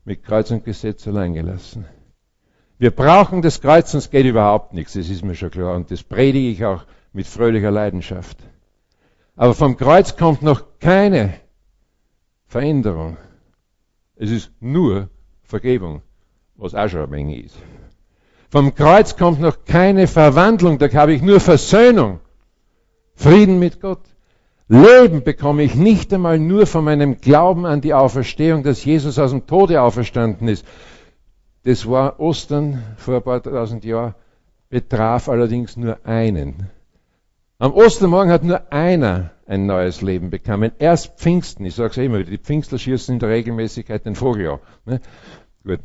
mit 0.05 0.23
Kreuz 0.23 0.51
und 0.51 0.65
Gesetz 0.65 1.07
alleingelassen. 1.07 1.85
Wir 2.77 2.91
brauchen 2.91 3.41
das 3.41 3.61
Kreuz, 3.61 3.91
sonst 3.91 4.11
geht 4.11 4.25
überhaupt 4.25 4.73
nichts, 4.73 4.93
das 4.93 5.09
ist 5.09 5.23
mir 5.23 5.35
schon 5.35 5.51
klar. 5.51 5.75
Und 5.75 5.91
das 5.91 6.03
predige 6.03 6.49
ich 6.49 6.65
auch 6.65 6.83
mit 7.13 7.27
fröhlicher 7.27 7.71
Leidenschaft. 7.71 8.37
Aber 9.35 9.53
vom 9.53 9.77
Kreuz 9.77 10.17
kommt 10.17 10.41
noch 10.41 10.79
keine 10.79 11.33
Veränderung. 12.45 13.17
Es 14.15 14.29
ist 14.29 14.51
nur 14.59 15.09
Vergebung, 15.43 16.01
was 16.55 16.75
auch 16.75 16.87
schon 16.87 17.01
ein 17.01 17.11
wenig 17.11 17.45
ist. 17.45 17.57
Vom 18.49 18.75
Kreuz 18.75 19.17
kommt 19.17 19.39
noch 19.39 19.65
keine 19.65 20.07
Verwandlung, 20.07 20.77
da 20.77 20.91
habe 20.93 21.13
ich 21.13 21.21
nur 21.21 21.39
Versöhnung, 21.39 22.19
Frieden 23.15 23.59
mit 23.59 23.79
Gott. 23.79 24.12
Leben 24.73 25.23
bekomme 25.23 25.61
ich 25.61 25.75
nicht 25.75 26.11
einmal 26.11 26.39
nur 26.39 26.65
von 26.65 26.83
meinem 26.83 27.21
Glauben 27.21 27.67
an 27.67 27.81
die 27.81 27.93
Auferstehung, 27.93 28.63
dass 28.63 28.83
Jesus 28.83 29.19
aus 29.19 29.29
dem 29.29 29.45
Tode 29.45 29.79
auferstanden 29.79 30.47
ist, 30.47 30.65
das 31.63 31.87
war 31.87 32.19
Ostern 32.19 32.83
vor 32.97 33.17
ein 33.17 33.21
paar 33.21 33.43
tausend 33.43 33.85
Jahren, 33.85 34.15
betraf 34.69 35.29
allerdings 35.29 35.77
nur 35.77 36.03
einen. 36.07 36.71
Am 37.59 37.71
Ostermorgen 37.71 38.31
hat 38.31 38.43
nur 38.43 38.73
einer 38.73 39.31
ein 39.45 39.67
neues 39.67 40.01
Leben 40.01 40.31
bekommen. 40.31 40.71
Erst 40.79 41.19
Pfingsten, 41.19 41.65
ich 41.65 41.75
sage 41.75 41.91
es 41.91 41.97
immer, 41.97 42.23
die 42.23 42.39
Pfingstler 42.39 42.79
schießen 42.79 43.13
in 43.13 43.19
der 43.19 43.29
Regelmäßigkeit 43.29 44.03
den 44.07 44.15
Vogel 44.15 44.49
an. 44.49 44.59
Ne? 44.85 45.01
Gut, 45.63 45.81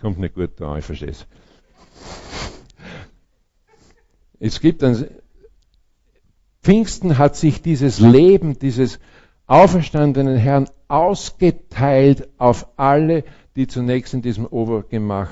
kommt 0.00 0.18
nicht 0.18 0.34
gut 0.34 0.60
da, 0.60 0.76
ich 0.76 0.84
verstehe 0.84 1.10
es. 1.10 1.24
Es 4.40 4.60
gibt 4.60 4.82
ein, 4.82 5.06
Pfingsten 6.66 7.16
hat 7.16 7.36
sich 7.36 7.62
dieses 7.62 8.00
Leben, 8.00 8.58
dieses 8.58 8.98
auferstandenen 9.46 10.36
Herrn 10.36 10.68
ausgeteilt 10.88 12.28
auf 12.38 12.66
alle, 12.76 13.22
die 13.54 13.68
zunächst 13.68 14.14
in 14.14 14.20
diesem 14.20 14.46
Obergemach 14.46 15.28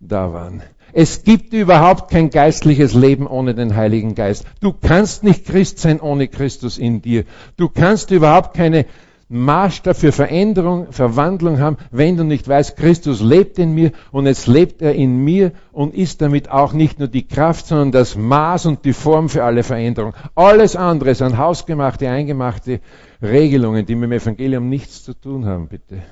da 0.00 0.32
waren. 0.32 0.62
Es 0.94 1.24
gibt 1.24 1.52
überhaupt 1.52 2.10
kein 2.10 2.30
geistliches 2.30 2.94
Leben 2.94 3.26
ohne 3.26 3.54
den 3.54 3.76
Heiligen 3.76 4.14
Geist. 4.14 4.46
Du 4.62 4.72
kannst 4.72 5.24
nicht 5.24 5.44
Christ 5.44 5.78
sein 5.78 6.00
ohne 6.00 6.26
Christus 6.26 6.78
in 6.78 7.02
dir. 7.02 7.24
Du 7.58 7.68
kannst 7.68 8.10
überhaupt 8.10 8.56
keine 8.56 8.86
Maßstab 9.30 9.94
für 9.94 10.12
Veränderung, 10.12 10.90
Verwandlung 10.90 11.58
haben, 11.58 11.76
wenn 11.90 12.16
du 12.16 12.24
nicht 12.24 12.48
weißt, 12.48 12.76
Christus 12.76 13.20
lebt 13.20 13.58
in 13.58 13.74
mir 13.74 13.92
und 14.10 14.26
jetzt 14.26 14.46
lebt 14.46 14.80
er 14.80 14.94
in 14.94 15.18
mir 15.22 15.52
und 15.70 15.94
ist 15.94 16.22
damit 16.22 16.50
auch 16.50 16.72
nicht 16.72 16.98
nur 16.98 17.08
die 17.08 17.26
Kraft, 17.26 17.66
sondern 17.66 17.92
das 17.92 18.16
Maß 18.16 18.64
und 18.66 18.86
die 18.86 18.94
Form 18.94 19.28
für 19.28 19.44
alle 19.44 19.62
Veränderung. 19.62 20.14
Alles 20.34 20.76
andere 20.76 21.14
sind 21.14 21.36
hausgemachte, 21.36 22.08
eingemachte 22.08 22.80
Regelungen, 23.20 23.84
die 23.84 23.96
mit 23.96 24.10
dem 24.10 24.12
Evangelium 24.12 24.68
nichts 24.70 25.04
zu 25.04 25.12
tun 25.12 25.44
haben, 25.44 25.68
bitte. 25.68 26.02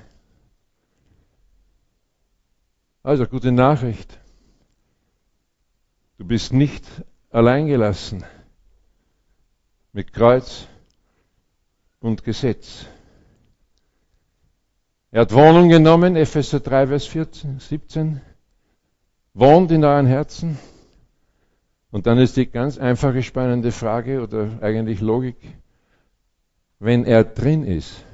Also 3.03 3.25
gute 3.27 3.53
Nachricht. 3.53 4.19
Du 6.19 6.25
bist 6.27 6.53
nicht 6.53 6.85
alleingelassen 7.31 8.25
mit 9.93 10.13
Kreuz 10.13 10.67
und 12.01 12.25
Gesetz. 12.25 12.87
Er 15.17 15.23
hat 15.23 15.33
Wohnung 15.33 15.71
genommen, 15.71 16.15
Epheser 16.15 16.61
3, 16.61 16.89
Vers 16.89 17.07
14, 17.07 17.59
17, 17.59 18.21
wohnt 19.33 19.71
in 19.71 19.83
euren 19.83 20.05
Herzen. 20.05 20.59
Und 21.91 22.07
dann 22.07 22.19
ist 22.19 22.37
die 22.37 22.45
ganz 22.45 22.77
einfache, 22.77 23.23
spannende 23.23 23.73
Frage 23.73 24.23
oder 24.23 24.59
eigentlich 24.61 25.01
Logik, 25.01 25.39
wenn 26.81 27.07
er 27.07 27.25
drin 27.25 27.65
ist, 27.65 28.05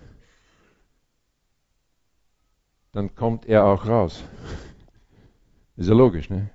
dann 2.92 3.12
kommt 3.16 3.46
er 3.46 3.64
auch 3.64 3.84
raus. 3.84 4.22
Ist 5.76 5.88
ja 5.88 5.94
logisch, 5.96 6.30
ne? 6.30 6.50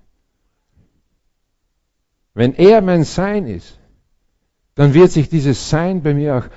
Wenn 2.34 2.54
er 2.54 2.80
mein 2.80 3.04
Sein 3.04 3.48
ist, 3.48 3.77
dann 4.75 4.94
wird 4.94 5.12
sich 5.12 5.27
dieses 5.27 5.70
Sein 5.70 6.04
bei 6.04 6.13
mir 6.13 6.38
auch 6.38 6.48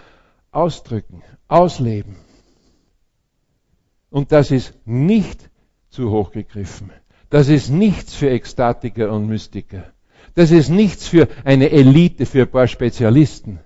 ausdrücken, 0.52 1.24
ausleben. 1.48 2.29
Und 4.10 4.32
das 4.32 4.50
ist 4.50 4.74
nicht 4.84 5.50
zu 5.88 6.10
hoch 6.10 6.32
gegriffen. 6.32 6.90
Das 7.30 7.48
ist 7.48 7.70
nichts 7.70 8.14
für 8.14 8.28
Ekstatiker 8.28 9.12
und 9.12 9.26
Mystiker. 9.26 9.84
Das 10.34 10.50
ist 10.50 10.68
nichts 10.68 11.06
für 11.06 11.28
eine 11.44 11.70
Elite, 11.70 12.26
für 12.26 12.42
ein 12.42 12.50
paar 12.50 12.66
Spezialisten. 12.66 13.60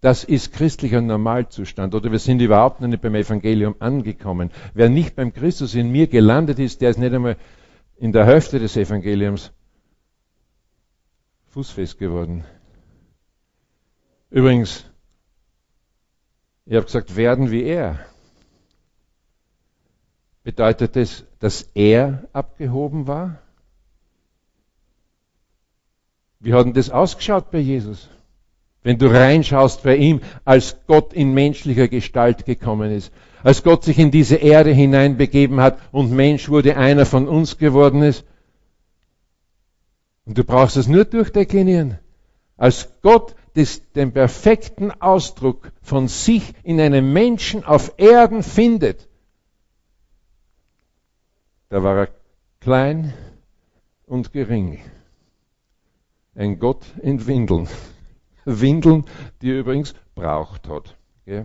Das 0.00 0.22
ist 0.22 0.52
christlicher 0.52 1.00
Normalzustand. 1.00 1.94
Oder 1.94 2.12
wir 2.12 2.20
sind 2.20 2.40
überhaupt 2.40 2.80
noch 2.80 2.88
nicht 2.88 3.02
beim 3.02 3.16
Evangelium 3.16 3.74
angekommen. 3.80 4.50
Wer 4.74 4.88
nicht 4.88 5.16
beim 5.16 5.32
Christus 5.32 5.74
in 5.74 5.90
mir 5.90 6.06
gelandet 6.06 6.60
ist, 6.60 6.80
der 6.80 6.90
ist 6.90 6.98
nicht 6.98 7.12
einmal 7.12 7.36
in 7.96 8.12
der 8.12 8.24
Hälfte 8.24 8.60
des 8.60 8.76
Evangeliums 8.76 9.52
fußfest 11.48 11.98
geworden. 11.98 12.44
Übrigens, 14.30 14.84
ich 16.66 16.76
habe 16.76 16.86
gesagt, 16.86 17.16
werden 17.16 17.50
wie 17.50 17.64
er. 17.64 17.98
Bedeutet 20.48 20.96
es, 20.96 21.26
dass 21.40 21.68
er 21.74 22.24
abgehoben 22.32 23.06
war? 23.06 23.36
Wie 26.40 26.54
hat 26.54 26.64
denn 26.64 26.72
das 26.72 26.88
ausgeschaut 26.88 27.50
bei 27.50 27.58
Jesus? 27.58 28.08
Wenn 28.82 28.96
du 28.96 29.12
reinschaust 29.12 29.82
bei 29.82 29.96
ihm, 29.96 30.22
als 30.46 30.78
Gott 30.86 31.12
in 31.12 31.34
menschlicher 31.34 31.86
Gestalt 31.86 32.46
gekommen 32.46 32.90
ist, 32.92 33.12
als 33.42 33.62
Gott 33.62 33.84
sich 33.84 33.98
in 33.98 34.10
diese 34.10 34.36
Erde 34.36 34.70
hineinbegeben 34.70 35.60
hat 35.60 35.80
und 35.92 36.12
Mensch 36.12 36.48
wurde, 36.48 36.78
einer 36.78 37.04
von 37.04 37.28
uns 37.28 37.58
geworden 37.58 38.00
ist. 38.00 38.24
Und 40.24 40.38
du 40.38 40.44
brauchst 40.44 40.78
es 40.78 40.88
nur 40.88 41.04
durchdeklinieren. 41.04 41.98
Als 42.56 42.88
Gott 43.02 43.34
des, 43.54 43.82
den 43.92 44.12
perfekten 44.12 44.92
Ausdruck 44.92 45.72
von 45.82 46.08
sich 46.08 46.54
in 46.62 46.80
einem 46.80 47.12
Menschen 47.12 47.64
auf 47.64 47.92
Erden 47.98 48.42
findet, 48.42 49.08
da 51.68 51.82
war 51.82 51.96
er 51.96 52.08
klein 52.60 53.12
und 54.06 54.32
gering. 54.32 54.80
Ein 56.34 56.58
Gott 56.58 56.84
in 57.02 57.26
Windeln. 57.26 57.68
Windeln, 58.44 59.04
die 59.42 59.50
er 59.50 59.60
übrigens 59.60 59.94
braucht 60.14 60.68
hat. 60.68 60.96
Ja. 61.26 61.44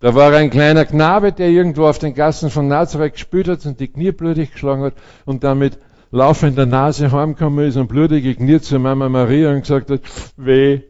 Da 0.00 0.14
war 0.14 0.32
ein 0.32 0.50
kleiner 0.50 0.84
Knabe, 0.84 1.32
der 1.32 1.48
irgendwo 1.48 1.86
auf 1.86 1.98
den 1.98 2.14
Gassen 2.14 2.50
von 2.50 2.68
Nazareth 2.68 3.14
gespült 3.14 3.48
hat 3.48 3.64
und 3.66 3.80
die 3.80 3.88
Knie 3.88 4.12
blutig 4.12 4.52
geschlagen 4.52 4.82
hat 4.82 4.94
und 5.24 5.44
damit 5.44 5.78
laufender 6.10 6.66
Nase 6.66 7.12
heimgekommen 7.12 7.66
ist 7.66 7.76
und 7.76 7.88
blutig 7.88 8.22
gekniet 8.22 8.64
zu 8.64 8.78
Mama 8.78 9.08
Maria 9.08 9.52
und 9.52 9.60
gesagt 9.60 9.90
hat, 9.90 10.00
weh. 10.36 10.82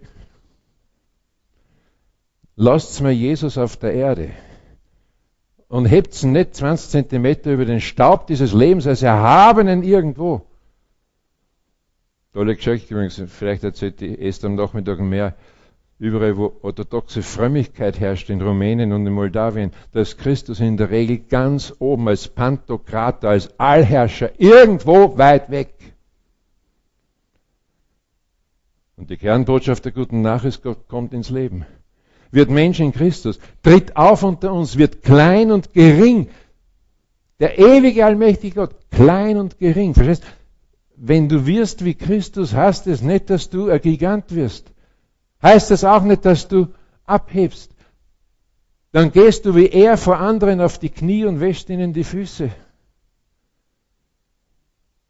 Lasst's 2.54 3.00
mir 3.00 3.12
Jesus 3.12 3.58
auf 3.58 3.76
der 3.76 3.92
Erde 3.92 4.30
und 5.68 5.86
hebt's 5.86 6.22
nicht 6.22 6.54
20 6.54 6.90
Zentimeter 6.90 7.52
über 7.52 7.64
den 7.64 7.80
Staub 7.80 8.26
dieses 8.26 8.52
Lebens 8.52 8.86
als 8.86 9.02
Erhabenen 9.02 9.82
irgendwo. 9.82 10.42
Tolle 12.32 12.54
Geschichte 12.54 12.92
übrigens, 12.92 13.20
vielleicht 13.28 13.64
erzählt 13.64 14.00
die 14.00 14.20
Esther 14.20 14.48
am 14.48 14.56
Nachmittag 14.56 15.00
mehr. 15.00 15.34
Überall, 15.98 16.36
wo 16.36 16.54
orthodoxe 16.60 17.22
Frömmigkeit 17.22 17.98
herrscht, 17.98 18.28
in 18.28 18.42
Rumänien 18.42 18.92
und 18.92 19.06
in 19.06 19.12
Moldawien, 19.14 19.72
da 19.92 20.00
ist 20.00 20.18
Christus 20.18 20.60
in 20.60 20.76
der 20.76 20.90
Regel 20.90 21.18
ganz 21.18 21.72
oben 21.78 22.06
als 22.08 22.28
Pantokrator, 22.28 23.30
als 23.30 23.58
Allherrscher, 23.58 24.38
irgendwo 24.38 25.16
weit 25.16 25.50
weg. 25.50 25.72
Und 28.96 29.08
die 29.08 29.16
Kernbotschaft 29.16 29.86
der 29.86 29.92
guten 29.92 30.20
Nachricht, 30.20 30.62
kommt 30.88 31.14
ins 31.14 31.30
Leben. 31.30 31.64
Wird 32.30 32.50
Mensch 32.50 32.80
in 32.80 32.92
Christus, 32.92 33.38
tritt 33.62 33.96
auf 33.96 34.22
unter 34.22 34.52
uns, 34.52 34.76
wird 34.76 35.02
klein 35.02 35.50
und 35.50 35.72
gering. 35.72 36.28
Der 37.40 37.58
ewige, 37.58 38.04
allmächtige 38.04 38.54
Gott, 38.54 38.74
klein 38.90 39.36
und 39.36 39.58
gering. 39.58 39.94
Verstehst? 39.94 40.24
Wenn 40.96 41.28
du 41.28 41.46
wirst 41.46 41.84
wie 41.84 41.94
Christus, 41.94 42.54
heißt 42.54 42.86
es 42.86 43.02
nicht, 43.02 43.28
dass 43.30 43.50
du 43.50 43.68
ein 43.68 43.80
Gigant 43.80 44.34
wirst 44.34 44.72
heißt 45.42 45.70
das 45.70 45.84
auch 45.84 46.02
nicht, 46.02 46.24
dass 46.24 46.48
du 46.48 46.68
abhebst. 47.04 47.70
Dann 48.92 49.12
gehst 49.12 49.44
du 49.44 49.54
wie 49.54 49.68
er 49.68 49.96
vor 49.96 50.18
anderen 50.18 50.60
auf 50.60 50.78
die 50.78 50.88
Knie 50.88 51.24
und 51.24 51.40
wäschst 51.40 51.68
ihnen 51.68 51.92
die 51.92 52.04
Füße. 52.04 52.50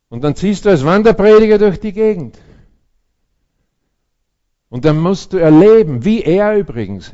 Und 0.09 0.23
dann 0.23 0.35
ziehst 0.37 0.65
du 0.65 0.71
als 0.71 0.85
Wanderprediger 0.85 1.59
durch 1.59 1.81
die 1.81 1.93
Gegend. 1.93 2.39
Und 4.69 4.85
dann 4.85 4.99
musst 4.99 5.33
du 5.33 5.39
erleben, 5.39 6.05
wie 6.05 6.23
er 6.23 6.57
übrigens, 6.57 7.13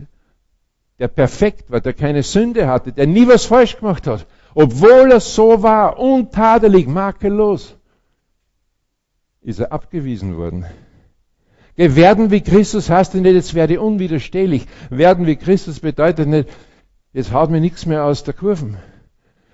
der 0.98 1.08
perfekt 1.08 1.70
war, 1.70 1.80
der 1.80 1.92
keine 1.92 2.22
Sünde 2.22 2.66
hatte, 2.66 2.92
der 2.92 3.06
nie 3.06 3.26
was 3.26 3.44
falsch 3.44 3.78
gemacht 3.78 4.06
hat, 4.06 4.26
obwohl 4.54 5.10
er 5.12 5.20
so 5.20 5.62
war, 5.62 5.98
untadelig, 5.98 6.86
makellos, 6.86 7.76
ist 9.42 9.60
er 9.60 9.72
abgewiesen 9.72 10.36
worden. 10.36 10.66
Werden 11.76 12.30
wie 12.30 12.42
Christus 12.42 12.90
heißt 12.90 13.14
nicht, 13.14 13.32
jetzt 13.32 13.54
werde 13.54 13.74
ich 13.74 13.78
unwiderstehlich. 13.78 14.66
Werden 14.90 15.26
wie 15.26 15.36
Christus 15.36 15.80
bedeutet 15.80 16.28
nicht, 16.28 16.48
jetzt 17.12 17.32
haut 17.32 17.50
mir 17.50 17.60
nichts 17.60 17.86
mehr 17.86 18.04
aus 18.04 18.24
der 18.24 18.34
Kurven. 18.34 18.76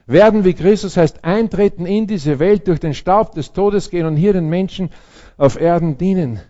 Werden 0.06 0.44
wie 0.44 0.54
Christus 0.54 0.96
heißt 0.96 1.24
eintreten 1.24 1.86
in 1.86 2.06
diese 2.06 2.38
Welt, 2.38 2.66
durch 2.66 2.80
den 2.80 2.94
Staub 2.94 3.34
des 3.34 3.52
Todes 3.52 3.90
gehen 3.90 4.06
und 4.06 4.16
hier 4.16 4.32
den 4.32 4.48
Menschen 4.48 4.90
auf 5.36 5.60
Erden 5.60 5.96
dienen. 5.96 6.40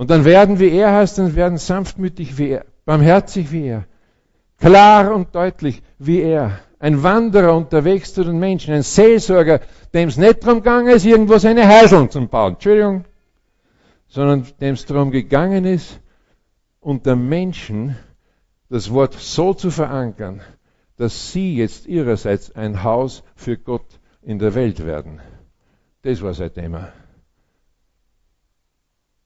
Und 0.00 0.08
dann 0.08 0.24
werden 0.24 0.58
wie 0.58 0.70
er 0.70 0.94
heißt, 0.94 1.18
dann 1.18 1.36
werden 1.36 1.58
sanftmütig 1.58 2.38
wie 2.38 2.48
er, 2.48 2.64
barmherzig 2.86 3.52
wie 3.52 3.66
er, 3.66 3.84
klar 4.58 5.14
und 5.14 5.34
deutlich 5.34 5.82
wie 5.98 6.22
er. 6.22 6.58
Ein 6.78 7.02
Wanderer 7.02 7.54
unterwegs 7.54 8.14
zu 8.14 8.24
den 8.24 8.38
Menschen, 8.38 8.72
ein 8.72 8.82
Seelsorger, 8.82 9.60
dem 9.92 10.08
es 10.08 10.16
nicht 10.16 10.42
darum 10.42 10.60
gegangen 10.60 10.88
ist, 10.88 11.04
irgendwo 11.04 11.36
seine 11.36 11.68
Häuseln 11.68 12.08
zu 12.08 12.26
bauen. 12.26 12.54
Entschuldigung, 12.54 13.04
sondern 14.08 14.46
dem 14.58 14.72
es 14.72 14.86
darum 14.86 15.10
gegangen 15.10 15.66
ist, 15.66 16.00
unter 16.80 17.14
Menschen 17.14 17.94
das 18.70 18.90
Wort 18.90 19.12
so 19.12 19.52
zu 19.52 19.70
verankern, 19.70 20.40
dass 20.96 21.30
sie 21.32 21.56
jetzt 21.56 21.86
ihrerseits 21.86 22.56
ein 22.56 22.84
Haus 22.84 23.22
für 23.36 23.58
Gott 23.58 24.00
in 24.22 24.38
der 24.38 24.54
Welt 24.54 24.82
werden. 24.86 25.20
Das 26.00 26.22
war 26.22 26.32
sein 26.32 26.54
Thema. 26.54 26.90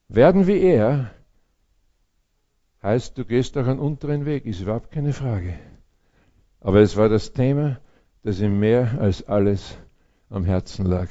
Werden 0.07 0.47
wie 0.47 0.59
er, 0.59 1.11
heißt, 2.83 3.17
du 3.17 3.25
gehst 3.25 3.55
durch 3.55 3.67
einen 3.67 3.79
unteren 3.79 4.25
Weg, 4.25 4.45
ist 4.45 4.61
überhaupt 4.61 4.91
keine 4.91 5.13
Frage. 5.13 5.57
Aber 6.61 6.79
es 6.81 6.95
war 6.95 7.09
das 7.09 7.33
Thema, 7.33 7.79
das 8.23 8.39
ihm 8.39 8.59
mehr 8.59 8.99
als 8.99 9.27
alles 9.27 9.77
am 10.29 10.45
Herzen 10.45 10.85
lag. 10.85 11.09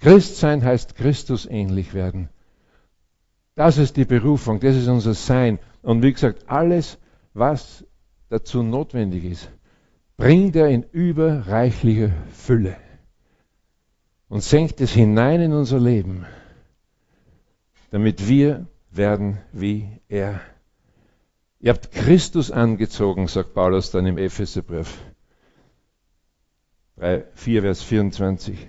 Christsein 0.00 0.64
heißt 0.64 0.94
Christus 0.94 1.46
ähnlich 1.46 1.94
werden. 1.94 2.28
Das 3.54 3.78
ist 3.78 3.96
die 3.96 4.04
Berufung, 4.04 4.60
das 4.60 4.76
ist 4.76 4.88
unser 4.88 5.14
Sein. 5.14 5.58
Und 5.82 6.02
wie 6.02 6.12
gesagt, 6.12 6.48
alles, 6.48 6.98
was 7.34 7.84
dazu 8.28 8.62
notwendig 8.62 9.24
ist, 9.24 9.50
bringt 10.16 10.54
er 10.56 10.68
in 10.68 10.82
überreichliche 10.82 12.12
Fülle 12.32 12.76
und 14.28 14.42
senkt 14.42 14.80
es 14.80 14.92
hinein 14.92 15.40
in 15.40 15.52
unser 15.52 15.80
Leben, 15.80 16.26
damit 17.90 18.28
wir 18.28 18.66
werden 18.90 19.38
wie 19.52 19.88
er. 20.08 20.40
Ihr 21.60 21.72
habt 21.72 21.90
Christus 21.92 22.50
angezogen, 22.50 23.26
sagt 23.26 23.54
Paulus 23.54 23.90
dann 23.90 24.06
im 24.06 24.18
Epheserbrief. 24.18 24.98
4, 27.34 27.62
Vers 27.62 27.82
24. 27.82 28.68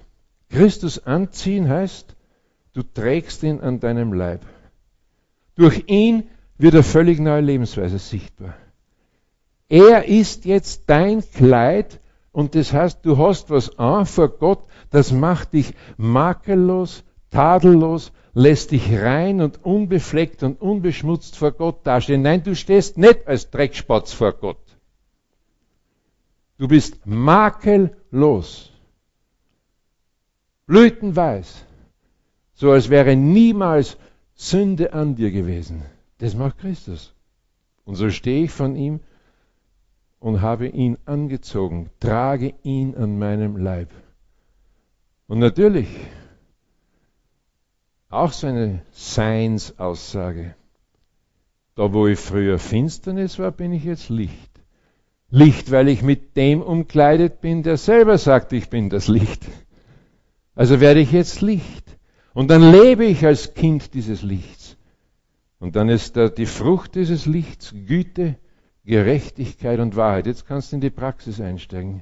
Christus 0.50 1.06
anziehen 1.06 1.68
heißt, 1.68 2.16
du 2.74 2.84
trägst 2.84 3.44
ihn 3.44 3.60
an 3.60 3.80
deinem 3.80 4.14
Leib. 4.14 4.42
Durch 5.56 5.84
ihn 5.88 6.30
wird 6.58 6.74
eine 6.74 6.84
völlig 6.84 7.20
neue 7.20 7.42
Lebensweise 7.42 8.00
sichtbar. 8.00 8.56
Er 9.68 10.06
ist 10.06 10.46
jetzt 10.46 10.84
dein 10.88 11.22
Kleid 11.22 12.00
und 12.32 12.56
das 12.56 12.74
heißt, 12.74 13.06
du 13.06 13.18
hast 13.18 13.50
was 13.50 13.78
an 13.78 14.06
vor 14.06 14.30
Gott, 14.30 14.64
das 14.90 15.12
macht 15.12 15.54
dich 15.54 15.74
makellos, 15.98 17.04
tadellos, 17.30 18.12
lässt 18.34 18.72
dich 18.72 18.92
rein 18.94 19.42
und 19.42 19.64
unbefleckt 19.64 20.44
und 20.44 20.62
unbeschmutzt 20.62 21.38
vor 21.38 21.52
Gott 21.52 21.86
dastehen. 21.86 22.22
Nein, 22.22 22.44
du 22.44 22.56
stehst 22.56 22.98
nicht 22.98 23.28
als 23.28 23.50
Dreckspatz 23.50 24.14
vor 24.14 24.34
Gott. 24.34 24.60
Du 26.58 26.68
bist 26.68 27.06
makellos. 27.06 28.72
Blütenweiß. 30.68 31.66
So 32.54 32.72
als 32.72 32.90
wäre 32.90 33.16
niemals 33.16 33.98
Sünde 34.36 34.94
an 34.94 35.16
dir 35.16 35.32
gewesen. 35.32 35.84
Das 36.20 36.36
macht 36.36 36.60
Christus. 36.60 37.14
Und 37.86 37.96
so 37.96 38.10
stehe 38.10 38.44
ich 38.44 38.52
von 38.52 38.76
ihm 38.76 39.00
und 40.20 40.42
habe 40.42 40.68
ihn 40.68 40.98
angezogen, 41.06 41.90
trage 42.00 42.54
ihn 42.64 42.96
an 42.96 43.18
meinem 43.18 43.58
Leib. 43.58 43.90
Und 45.28 45.40
natürlich 45.40 45.88
auch 48.10 48.32
so 48.32 48.48
eine 48.48 48.82
Seinsaussage. 48.92 50.56
Da 51.76 51.94
wo 51.94 52.08
ich 52.08 52.20
früher 52.20 52.60
Finsternis 52.60 53.40
war, 53.40 53.52
bin 53.52 53.72
ich 53.72 53.84
jetzt 53.84 54.10
Licht. 54.10 54.50
Licht, 55.30 55.72
weil 55.72 55.88
ich 55.88 56.02
mit 56.02 56.36
dem 56.36 56.62
umkleidet 56.62 57.40
bin, 57.40 57.64
der 57.64 57.78
selber 57.78 58.18
sagt, 58.18 58.52
ich 58.52 58.70
bin 58.70 58.90
das 58.90 59.08
Licht. 59.08 59.46
Also 60.56 60.80
werde 60.82 61.00
ich 61.00 61.12
jetzt 61.12 61.42
Licht. 61.42 61.86
Und 62.34 62.50
dann 62.50 62.72
lebe 62.72 63.06
ich 63.06 63.26
als 63.26 63.54
Kind 63.54 63.94
dieses 63.94 64.24
Lichts. 64.24 64.76
Und 65.60 65.76
dann 65.76 65.90
ist 65.90 66.18
da 66.18 66.30
die 66.30 66.46
Frucht 66.46 66.96
dieses 66.96 67.26
Lichts 67.26 67.74
Güte, 67.86 68.38
Gerechtigkeit 68.86 69.80
und 69.80 69.96
Wahrheit. 69.96 70.26
Jetzt 70.26 70.48
kannst 70.48 70.72
du 70.72 70.78
in 70.78 70.82
die 70.82 70.90
Praxis 70.90 71.40
einsteigen. 71.40 72.02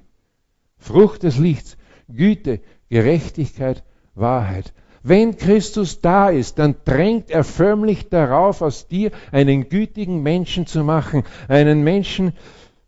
Frucht 0.77 1.23
des 1.23 1.37
Lichts, 1.37 1.77
Güte, 2.07 2.61
Gerechtigkeit, 2.89 3.83
Wahrheit. 4.15 4.73
Wenn 5.07 5.37
Christus 5.37 6.01
da 6.01 6.29
ist, 6.29 6.59
dann 6.59 6.75
drängt 6.83 7.31
er 7.31 7.45
förmlich 7.45 8.09
darauf, 8.09 8.61
aus 8.61 8.89
dir 8.89 9.11
einen 9.31 9.69
gütigen 9.69 10.21
Menschen 10.21 10.67
zu 10.67 10.83
machen, 10.83 11.23
einen 11.47 11.81
Menschen, 11.81 12.33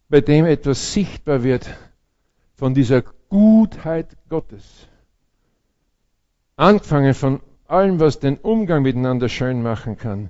bei 0.09 0.19
dem 0.19 0.45
etwas 0.45 0.91
sichtbar 0.91 1.43
wird 1.43 1.69
von 2.55 2.73
dieser 2.73 3.03
Gutheit 3.29 4.17
Gottes. 4.27 4.87
Angefangen 6.57 7.13
von 7.13 7.39
allem, 7.67 8.01
was 8.01 8.19
den 8.19 8.35
Umgang 8.35 8.83
miteinander 8.83 9.29
schön 9.29 9.63
machen 9.63 9.95
kann. 9.95 10.29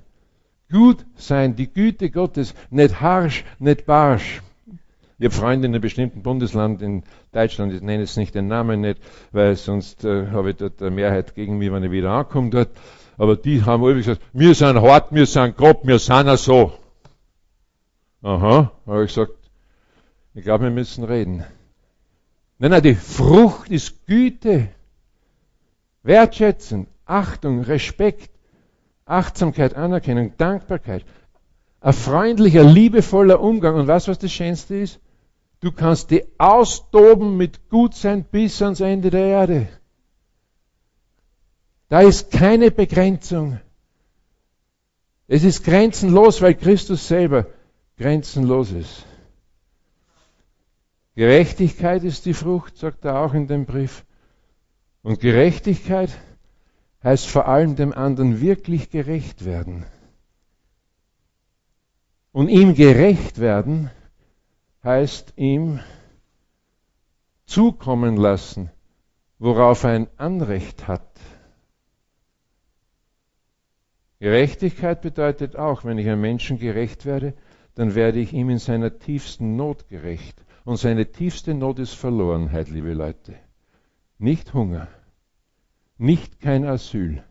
Gut 0.70 1.04
sein, 1.16 1.56
die 1.56 1.72
Güte 1.72 2.10
Gottes, 2.10 2.54
nicht 2.70 3.00
harsch, 3.00 3.44
nicht 3.58 3.84
barsch. 3.84 4.42
Ich 5.20 5.26
habe 5.26 5.34
Freunde 5.34 5.66
in 5.66 5.74
einem 5.74 5.82
bestimmten 5.82 6.22
Bundesland 6.22 6.80
in 6.80 7.02
Deutschland, 7.32 7.74
ich 7.74 7.82
nenne 7.82 8.00
jetzt 8.00 8.16
nicht 8.16 8.34
den 8.34 8.46
Namen 8.46 8.80
nicht, 8.80 9.02
weil 9.32 9.54
sonst 9.54 10.02
äh, 10.02 10.28
habe 10.28 10.50
ich 10.50 10.56
dort 10.56 10.80
eine 10.80 10.90
Mehrheit 10.90 11.34
gegen 11.34 11.58
mich, 11.58 11.70
wenn 11.70 11.84
ich 11.84 11.90
wieder 11.90 12.12
ankomme 12.12 12.48
dort. 12.48 12.70
Aber 13.18 13.36
die 13.36 13.62
haben 13.62 13.84
alle 13.84 13.96
gesagt, 13.96 14.22
wir 14.32 14.54
sind 14.54 14.80
hart, 14.80 15.14
wir 15.14 15.26
sind 15.26 15.58
grob, 15.58 15.86
wir 15.86 15.98
sind 15.98 16.26
auch 16.26 16.38
so. 16.38 16.72
Aha, 18.22 18.72
habe 18.86 19.04
ich 19.04 19.14
gesagt, 19.14 19.34
ich 20.32 20.42
glaube, 20.42 20.64
wir 20.64 20.70
müssen 20.70 21.04
reden. 21.04 21.44
Nein, 22.56 22.70
nein, 22.70 22.82
die 22.82 22.94
Frucht 22.94 23.68
ist 23.68 24.06
Güte, 24.06 24.68
Wertschätzung, 26.02 26.86
Achtung, 27.04 27.60
Respekt, 27.60 28.30
Achtsamkeit, 29.04 29.74
Anerkennung, 29.74 30.32
Dankbarkeit. 30.38 31.04
Ein 31.82 31.92
freundlicher, 31.92 32.64
liebevoller 32.64 33.40
Umgang. 33.40 33.74
Und 33.74 33.86
weißt 33.86 34.06
du, 34.06 34.12
was 34.12 34.18
das 34.18 34.32
Schönste 34.32 34.76
ist? 34.76 34.98
Du 35.60 35.72
kannst 35.72 36.10
die 36.10 36.24
austoben 36.38 37.36
mit 37.36 37.68
Gutsein 37.68 38.24
bis 38.24 38.62
ans 38.62 38.80
Ende 38.80 39.10
der 39.10 39.26
Erde. 39.26 39.68
Da 41.88 42.00
ist 42.00 42.30
keine 42.30 42.70
Begrenzung. 42.70 43.60
Es 45.26 45.44
ist 45.44 45.62
grenzenlos, 45.64 46.40
weil 46.40 46.54
Christus 46.54 47.06
selber 47.06 47.46
grenzenlos 47.98 48.72
ist. 48.72 49.04
Gerechtigkeit 51.14 52.04
ist 52.04 52.24
die 52.24 52.34
Frucht, 52.34 52.78
sagt 52.78 53.04
er 53.04 53.18
auch 53.18 53.34
in 53.34 53.46
dem 53.46 53.66
Brief. 53.66 54.04
Und 55.02 55.20
Gerechtigkeit 55.20 56.10
heißt 57.04 57.26
vor 57.26 57.48
allem 57.48 57.76
dem 57.76 57.92
anderen 57.92 58.40
wirklich 58.40 58.90
gerecht 58.90 59.44
werden. 59.44 59.84
Und 62.32 62.48
ihm 62.48 62.74
gerecht 62.74 63.40
werden 63.40 63.90
heißt 64.82 65.34
ihm 65.36 65.80
zukommen 67.46 68.16
lassen, 68.16 68.70
worauf 69.38 69.84
er 69.84 69.90
ein 69.90 70.08
Anrecht 70.16 70.88
hat. 70.88 71.20
Gerechtigkeit 74.20 75.00
bedeutet 75.00 75.56
auch, 75.56 75.84
wenn 75.84 75.98
ich 75.98 76.06
einem 76.06 76.20
Menschen 76.20 76.58
gerecht 76.58 77.06
werde, 77.06 77.34
dann 77.74 77.94
werde 77.94 78.20
ich 78.20 78.32
ihm 78.32 78.50
in 78.50 78.58
seiner 78.58 78.98
tiefsten 78.98 79.56
Not 79.56 79.88
gerecht. 79.88 80.44
Und 80.64 80.76
seine 80.76 81.10
tiefste 81.10 81.54
Not 81.54 81.78
ist 81.78 81.94
Verlorenheit, 81.94 82.68
liebe 82.68 82.92
Leute. 82.92 83.34
Nicht 84.18 84.52
Hunger, 84.52 84.88
nicht 85.96 86.40
kein 86.40 86.66
Asyl. 86.66 87.24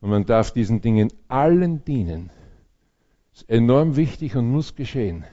Und 0.00 0.10
man 0.10 0.26
darf 0.26 0.52
diesen 0.52 0.82
Dingen 0.82 1.10
allen 1.28 1.84
dienen. 1.84 2.30
Das 3.32 3.42
ist 3.42 3.50
enorm 3.50 3.96
wichtig 3.96 4.36
und 4.36 4.50
muss 4.50 4.74
geschehen. 4.74 5.24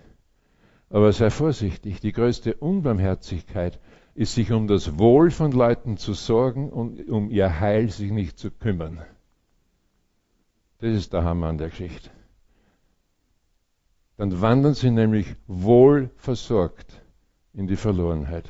Aber 0.94 1.12
sei 1.12 1.32
vorsichtig, 1.32 2.02
die 2.02 2.12
größte 2.12 2.54
Unbarmherzigkeit 2.54 3.80
ist, 4.14 4.36
sich 4.36 4.52
um 4.52 4.68
das 4.68 5.00
Wohl 5.00 5.32
von 5.32 5.52
Leuten 5.52 5.98
zu 5.98 6.14
sorgen 6.14 6.70
und 6.70 7.10
um 7.10 7.32
ihr 7.32 7.60
Heil 7.60 7.90
sich 7.90 8.12
nicht 8.12 8.38
zu 8.38 8.52
kümmern. 8.52 9.02
Das 10.78 10.96
ist 10.96 11.12
der 11.12 11.24
Hammer 11.24 11.48
an 11.48 11.58
der 11.58 11.70
Geschichte. 11.70 12.12
Dann 14.18 14.40
wandern 14.40 14.76
sie 14.76 14.92
nämlich 14.92 15.36
wohl 15.48 16.12
versorgt 16.16 17.02
in 17.56 17.66
die 17.66 17.76
Verlorenheit. 17.76 18.48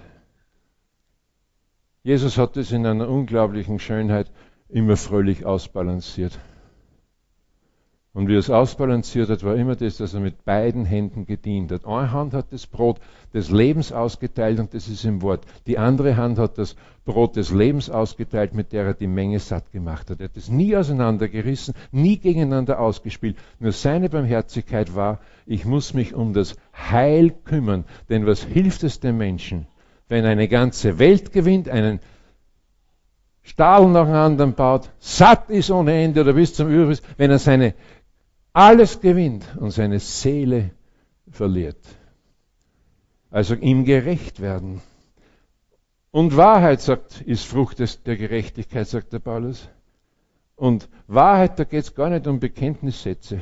Jesus 2.04 2.38
hat 2.38 2.58
es 2.58 2.74
in 2.74 2.86
einer 2.86 3.08
unglaublichen 3.08 3.80
Schönheit 3.80 4.30
immer 4.68 4.98
fröhlich 4.98 5.46
ausbalanciert. 5.46 6.38
Und 8.16 8.28
wie 8.28 8.36
er 8.36 8.40
es 8.40 8.52
ausbalanciert 8.52 9.30
hat, 9.30 9.44
war 9.44 9.56
immer 9.56 9.76
das, 9.76 9.98
dass 9.98 10.14
er 10.14 10.20
mit 10.20 10.46
beiden 10.46 10.86
Händen 10.86 11.26
gedient 11.26 11.72
hat. 11.72 11.88
Eine 11.88 12.12
Hand 12.12 12.36
hat 12.36 12.54
das 12.54 12.68
Brot 12.68 13.00
des 13.34 13.50
Lebens 13.50 13.92
ausgeteilt 13.92 14.60
und 14.60 14.76
das 14.76 14.88
ist 14.88 15.04
im 15.04 15.24
Wort. 15.24 15.46
Die 15.66 15.80
andere 15.80 16.16
Hand 16.16 16.38
hat 16.38 16.60
das 16.60 16.76
Brot 17.06 17.36
des 17.38 17.52
Lebens 17.52 17.90
ausgeteilt, 17.90 18.54
mit 18.54 18.72
der 18.72 18.86
er 18.86 18.94
die 18.94 19.08
Menge 19.08 19.40
satt 19.40 19.72
gemacht 19.72 20.12
hat. 20.12 20.20
Er 20.20 20.26
hat 20.26 20.38
es 20.38 20.48
nie 20.48 20.76
auseinandergerissen, 20.76 21.74
nie 21.92 22.18
gegeneinander 22.18 22.80
ausgespielt. 22.80 23.36
Nur 23.60 23.72
seine 23.72 24.10
Barmherzigkeit 24.10 24.96
war, 24.96 25.20
ich 25.48 25.66
muss 25.66 25.96
mich 25.96 26.14
um 26.14 26.34
das 26.34 26.56
Heil 26.76 27.32
kümmern. 27.32 27.84
Denn 28.10 28.28
was 28.28 28.44
hilft 28.44 28.84
es 28.84 29.00
dem 29.00 29.18
Menschen, 29.18 29.66
wenn 30.08 30.26
eine 30.26 30.48
ganze 30.48 31.00
Welt 31.00 31.34
gewinnt, 31.34 31.68
einen 31.68 32.00
Stahl 33.42 33.90
nach 33.90 34.06
dem 34.06 34.14
anderen 34.14 34.54
baut, 34.54 34.92
satt 35.00 35.50
ist 35.50 35.72
ohne 35.72 35.94
Ende 35.94 36.22
oder 36.22 36.34
bis 36.34 36.54
zum 36.54 36.70
Überfluss, 36.70 37.02
wenn 37.18 37.32
er 37.32 37.40
seine 37.40 37.74
alles 38.54 39.02
gewinnt 39.02 39.46
und 39.58 39.72
seine 39.72 40.00
Seele 40.00 40.72
verliert. 41.30 41.84
Also 43.32 43.56
ihm 43.56 43.84
gerecht 43.84 44.40
werden. 44.40 44.82
Und 46.12 46.38
Wahrheit, 46.38 46.80
sagt, 46.80 47.22
ist 47.22 47.46
Frucht 47.46 47.80
des, 47.80 48.04
der 48.04 48.16
Gerechtigkeit, 48.16 48.88
sagt 48.88 49.12
der 49.12 49.20
Paulus. 49.20 49.68
Und 50.56 50.88
Wahrheit, 51.08 51.58
da 51.58 51.64
geht 51.64 51.84
es 51.84 51.96
gar 51.96 52.12
nicht 52.12 52.28
um 52.28 52.40
Bekenntnissätze. 52.40 53.42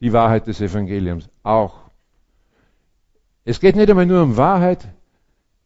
Die 0.00 0.12
Wahrheit 0.12 0.48
des 0.48 0.60
Evangeliums 0.60 1.30
auch. 1.44 1.78
Es 3.44 3.60
geht 3.60 3.76
nicht 3.76 3.88
einmal 3.88 4.06
nur 4.06 4.22
um 4.24 4.36
Wahrheit 4.36 4.88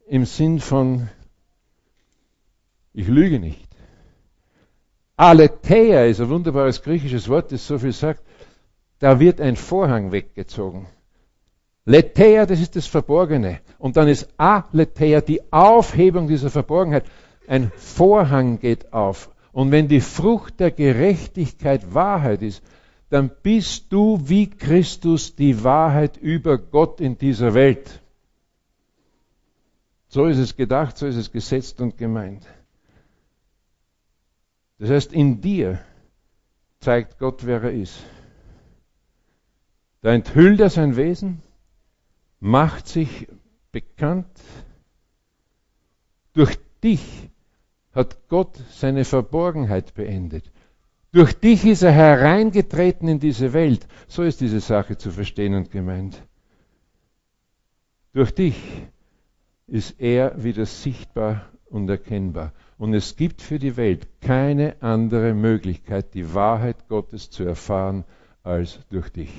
im 0.05 0.25
Sinn 0.25 0.59
von, 0.59 1.09
ich 2.93 3.07
lüge 3.07 3.39
nicht. 3.39 3.67
Aletheia 5.17 6.05
ist 6.05 6.21
ein 6.21 6.29
wunderbares 6.29 6.83
griechisches 6.83 7.27
Wort, 7.27 7.51
das 7.51 7.65
so 7.65 7.79
viel 7.79 7.91
sagt 7.91 8.23
da 9.01 9.19
wird 9.19 9.41
ein 9.41 9.55
Vorhang 9.55 10.11
weggezogen. 10.11 10.85
Letheia, 11.85 12.45
das 12.45 12.61
ist 12.61 12.75
das 12.75 12.85
Verborgene. 12.85 13.59
Und 13.79 13.97
dann 13.97 14.07
ist 14.07 14.29
Aletheia, 14.37 15.21
die 15.21 15.41
Aufhebung 15.51 16.27
dieser 16.27 16.51
Verborgenheit. 16.51 17.05
Ein 17.47 17.71
Vorhang 17.75 18.59
geht 18.59 18.93
auf. 18.93 19.31
Und 19.51 19.71
wenn 19.71 19.87
die 19.87 20.01
Frucht 20.01 20.59
der 20.59 20.69
Gerechtigkeit 20.69 21.95
Wahrheit 21.95 22.43
ist, 22.43 22.61
dann 23.09 23.31
bist 23.41 23.91
du 23.91 24.19
wie 24.23 24.47
Christus 24.47 25.35
die 25.35 25.63
Wahrheit 25.63 26.17
über 26.17 26.59
Gott 26.59 27.01
in 27.01 27.17
dieser 27.17 27.55
Welt. 27.55 28.01
So 30.09 30.27
ist 30.27 30.37
es 30.37 30.55
gedacht, 30.55 30.95
so 30.99 31.07
ist 31.07 31.15
es 31.15 31.31
gesetzt 31.31 31.81
und 31.81 31.97
gemeint. 31.97 32.45
Das 34.77 34.91
heißt, 34.91 35.11
in 35.11 35.41
dir 35.41 35.79
zeigt 36.79 37.17
Gott, 37.17 37.47
wer 37.47 37.63
er 37.63 37.71
ist. 37.71 38.03
Da 40.01 40.13
enthüllt 40.13 40.59
er 40.59 40.69
sein 40.69 40.95
Wesen, 40.95 41.41
macht 42.39 42.87
sich 42.87 43.27
bekannt. 43.71 44.25
Durch 46.33 46.57
dich 46.83 47.29
hat 47.93 48.27
Gott 48.27 48.59
seine 48.71 49.05
Verborgenheit 49.05 49.93
beendet. 49.93 50.51
Durch 51.11 51.33
dich 51.33 51.65
ist 51.65 51.83
er 51.83 51.91
hereingetreten 51.91 53.07
in 53.09 53.19
diese 53.19 53.53
Welt. 53.53 53.85
So 54.07 54.23
ist 54.23 54.41
diese 54.41 54.61
Sache 54.61 54.97
zu 54.97 55.11
verstehen 55.11 55.53
und 55.53 55.69
gemeint. 55.69 56.23
Durch 58.13 58.33
dich 58.33 58.55
ist 59.67 59.99
er 59.99 60.43
wieder 60.43 60.65
sichtbar 60.65 61.49
und 61.65 61.89
erkennbar. 61.89 62.53
Und 62.77 62.93
es 62.93 63.17
gibt 63.17 63.41
für 63.41 63.59
die 63.59 63.77
Welt 63.77 64.07
keine 64.21 64.81
andere 64.81 65.33
Möglichkeit, 65.33 66.13
die 66.13 66.33
Wahrheit 66.33 66.87
Gottes 66.87 67.29
zu 67.29 67.43
erfahren, 67.43 68.05
als 68.43 68.79
durch 68.89 69.09
dich. 69.09 69.31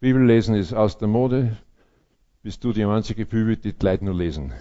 Bibellesen 0.00 0.54
ist 0.54 0.72
aus 0.72 0.98
der 0.98 1.08
Mode. 1.08 1.56
Bist 2.42 2.62
du 2.62 2.72
die 2.72 2.84
einzige 2.84 3.26
Bibel, 3.26 3.56
die 3.56 3.72
die 3.72 3.84
Leute 3.84 4.04
nur 4.04 4.14
lesen? 4.14 4.52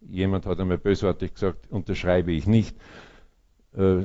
Jemand 0.00 0.46
hat 0.46 0.60
einmal 0.60 0.78
bösartig 0.78 1.34
gesagt, 1.34 1.70
unterschreibe 1.70 2.32
ich 2.32 2.46
nicht. 2.46 2.76
Äh, 3.76 4.04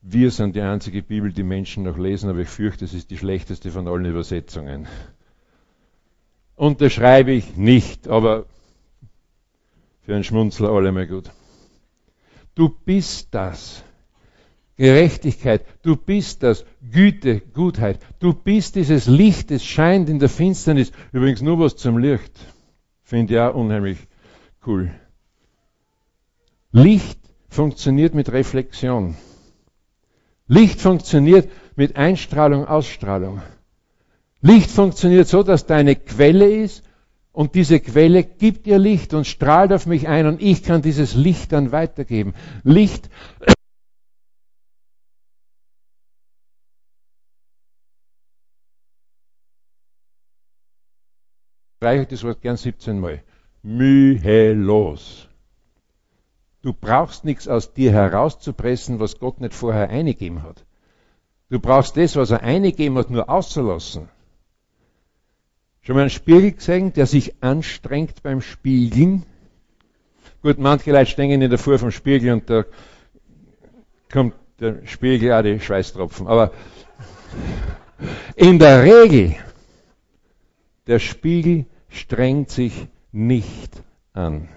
wir 0.00 0.30
sind 0.30 0.56
die 0.56 0.62
einzige 0.62 1.02
Bibel, 1.02 1.32
die 1.32 1.42
Menschen 1.42 1.84
noch 1.84 1.98
lesen, 1.98 2.30
aber 2.30 2.40
ich 2.40 2.48
fürchte, 2.48 2.86
es 2.86 2.94
ist 2.94 3.10
die 3.10 3.18
schlechteste 3.18 3.70
von 3.70 3.86
allen 3.86 4.06
Übersetzungen. 4.06 4.86
unterschreibe 6.56 7.32
ich 7.32 7.56
nicht, 7.56 8.08
aber 8.08 8.46
für 10.02 10.14
einen 10.14 10.24
Schmunzler 10.24 10.70
allemal 10.70 11.06
gut. 11.06 11.30
Du 12.54 12.70
bist 12.70 13.28
das. 13.32 13.84
Gerechtigkeit, 14.82 15.64
du 15.82 15.94
bist 15.94 16.42
das. 16.42 16.64
Güte, 16.90 17.40
Gutheit, 17.40 18.00
du 18.18 18.32
bist 18.32 18.74
dieses 18.74 19.06
Licht, 19.06 19.52
das 19.52 19.64
scheint 19.64 20.08
in 20.08 20.18
der 20.18 20.28
Finsternis. 20.28 20.90
Übrigens 21.12 21.40
nur 21.40 21.60
was 21.60 21.76
zum 21.76 21.98
Licht. 21.98 22.32
Finde 23.04 23.34
ich 23.34 23.38
auch 23.38 23.54
unheimlich 23.54 23.98
cool. 24.66 24.90
Licht 26.72 27.20
funktioniert 27.48 28.12
mit 28.14 28.32
Reflexion. 28.32 29.14
Licht 30.48 30.80
funktioniert 30.80 31.48
mit 31.76 31.94
Einstrahlung, 31.94 32.66
Ausstrahlung. 32.66 33.40
Licht 34.40 34.68
funktioniert 34.68 35.28
so, 35.28 35.44
dass 35.44 35.64
da 35.64 35.76
eine 35.76 35.94
Quelle 35.94 36.50
ist 36.50 36.82
und 37.30 37.54
diese 37.54 37.78
Quelle 37.78 38.24
gibt 38.24 38.66
ihr 38.66 38.80
Licht 38.80 39.14
und 39.14 39.28
strahlt 39.28 39.72
auf 39.72 39.86
mich 39.86 40.08
ein 40.08 40.26
und 40.26 40.42
ich 40.42 40.64
kann 40.64 40.82
dieses 40.82 41.14
Licht 41.14 41.52
dann 41.52 41.70
weitergeben. 41.70 42.34
Licht 42.64 43.08
streiche 51.82 52.06
das 52.06 52.22
Wort 52.22 52.40
gern 52.40 52.56
17 52.56 53.00
Mal. 53.00 53.24
Mühelos. 53.64 55.26
Du 56.62 56.72
brauchst 56.72 57.24
nichts 57.24 57.48
aus 57.48 57.74
dir 57.74 57.90
herauszupressen, 57.90 59.00
was 59.00 59.18
Gott 59.18 59.40
nicht 59.40 59.52
vorher 59.52 59.90
eingegeben 59.90 60.44
hat. 60.44 60.64
Du 61.50 61.58
brauchst 61.58 61.96
das, 61.96 62.14
was 62.14 62.30
er 62.30 62.44
eingegeben 62.44 62.96
hat, 62.98 63.10
nur 63.10 63.28
auszulassen. 63.28 64.08
Schon 65.80 65.96
mal 65.96 66.02
einen 66.02 66.10
Spiegel 66.10 66.52
gesehen, 66.52 66.92
der 66.92 67.06
sich 67.06 67.42
anstrengt 67.42 68.22
beim 68.22 68.42
Spiegeln? 68.42 69.26
Gut, 70.40 70.58
manche 70.58 70.92
Leute 70.92 71.10
stehen 71.10 71.42
in 71.42 71.50
der 71.50 71.58
Fuhr 71.58 71.80
vom 71.80 71.90
Spiegel 71.90 72.32
und 72.32 72.48
da 72.48 72.64
kommt 74.12 74.34
der 74.60 74.86
Spiegel 74.86 75.32
auch 75.32 75.42
die 75.42 75.58
Schweißtropfen. 75.58 76.28
Aber 76.28 76.52
in 78.36 78.60
der 78.60 78.84
Regel, 78.84 79.34
der 80.86 81.00
Spiegel 81.00 81.66
strengt 81.92 82.50
sich 82.50 82.88
nicht 83.12 83.82
an. 84.12 84.48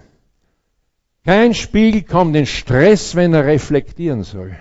Kein 1.25 1.53
Spiegel 1.53 2.03
kommt 2.03 2.35
in 2.35 2.45
Stress, 2.45 3.15
wenn 3.15 3.33
er 3.33 3.45
reflektieren 3.45 4.23
soll. 4.23 4.55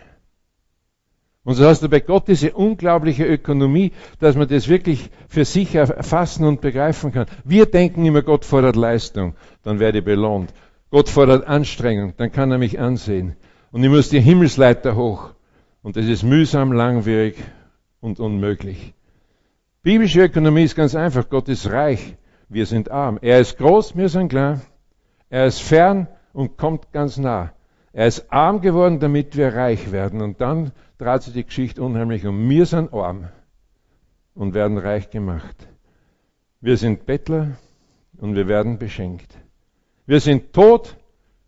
Und 1.44 1.56
so 1.56 1.66
hast 1.66 1.82
du 1.82 1.90
bei 1.90 2.00
Gott 2.00 2.26
diese 2.26 2.52
unglaubliche 2.52 3.26
Ökonomie, 3.26 3.92
dass 4.18 4.34
man 4.34 4.48
das 4.48 4.68
wirklich 4.68 5.10
für 5.28 5.44
sich 5.44 5.74
erfassen 5.74 6.46
und 6.46 6.62
begreifen 6.62 7.12
kann. 7.12 7.26
Wir 7.44 7.66
denken 7.66 8.06
immer, 8.06 8.22
Gott 8.22 8.46
fordert 8.46 8.76
Leistung, 8.76 9.34
dann 9.62 9.78
werde 9.78 9.98
ich 9.98 10.04
belohnt. 10.04 10.54
Gott 10.90 11.10
fordert 11.10 11.46
Anstrengung, 11.46 12.14
dann 12.16 12.32
kann 12.32 12.50
er 12.50 12.56
mich 12.56 12.80
ansehen. 12.80 13.36
Und 13.72 13.84
ich 13.84 13.90
muss 13.90 14.08
die 14.08 14.20
Himmelsleiter 14.20 14.96
hoch. 14.96 15.34
Und 15.82 15.96
das 15.96 16.06
ist 16.06 16.22
mühsam, 16.22 16.72
langwierig 16.72 17.36
und 18.00 18.20
unmöglich. 18.20 18.94
Biblische 19.82 20.22
Ökonomie 20.22 20.62
ist 20.62 20.76
ganz 20.76 20.94
einfach. 20.94 21.28
Gott 21.28 21.50
ist 21.50 21.70
reich, 21.70 22.16
wir 22.54 22.66
sind 22.66 22.90
arm. 22.90 23.18
Er 23.20 23.40
ist 23.40 23.58
groß, 23.58 23.96
wir 23.96 24.08
sind 24.08 24.28
klein. 24.28 24.62
Er 25.28 25.46
ist 25.46 25.60
fern 25.60 26.08
und 26.32 26.56
kommt 26.56 26.92
ganz 26.92 27.18
nah. 27.18 27.52
Er 27.92 28.06
ist 28.06 28.32
arm 28.32 28.60
geworden, 28.60 29.00
damit 29.00 29.36
wir 29.36 29.54
reich 29.54 29.92
werden. 29.92 30.22
Und 30.22 30.40
dann 30.40 30.72
dreht 30.98 31.22
sich 31.22 31.34
die 31.34 31.44
Geschichte 31.44 31.82
unheimlich 31.82 32.24
um. 32.26 32.48
Wir 32.48 32.66
sind 32.66 32.92
arm 32.92 33.28
und 34.34 34.54
werden 34.54 34.78
reich 34.78 35.10
gemacht. 35.10 35.68
Wir 36.60 36.76
sind 36.76 37.06
Bettler 37.06 37.58
und 38.18 38.36
wir 38.36 38.48
werden 38.48 38.78
beschenkt. 38.78 39.36
Wir 40.06 40.20
sind 40.20 40.52
tot 40.52 40.96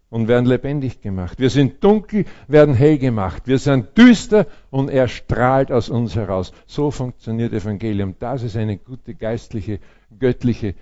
und 0.09 0.29
werden 0.29 0.47
lebendig 0.47 1.01
gemacht. 1.01 1.39
Wir 1.39 1.51
sind 1.51 1.83
dunkel, 1.83 2.25
werden 2.49 2.75
hell 2.75 2.99
gemacht. 2.99 3.47
Wir 3.47 3.59
sind 3.59 3.97
düster 3.99 4.47
und 4.71 4.89
er 4.89 5.09
strahlt 5.09 5.73
aus 5.73 5.89
uns 5.89 6.17
heraus. 6.17 6.53
So 6.67 6.91
funktioniert 6.91 7.53
Evangelium. 7.53 8.15
Das 8.19 8.43
ist 8.43 8.57
eine 8.57 8.79
gute 8.79 9.15
geistliche, 9.15 9.81
göttliche 10.19 10.75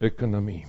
Ökonomie. 0.00 0.66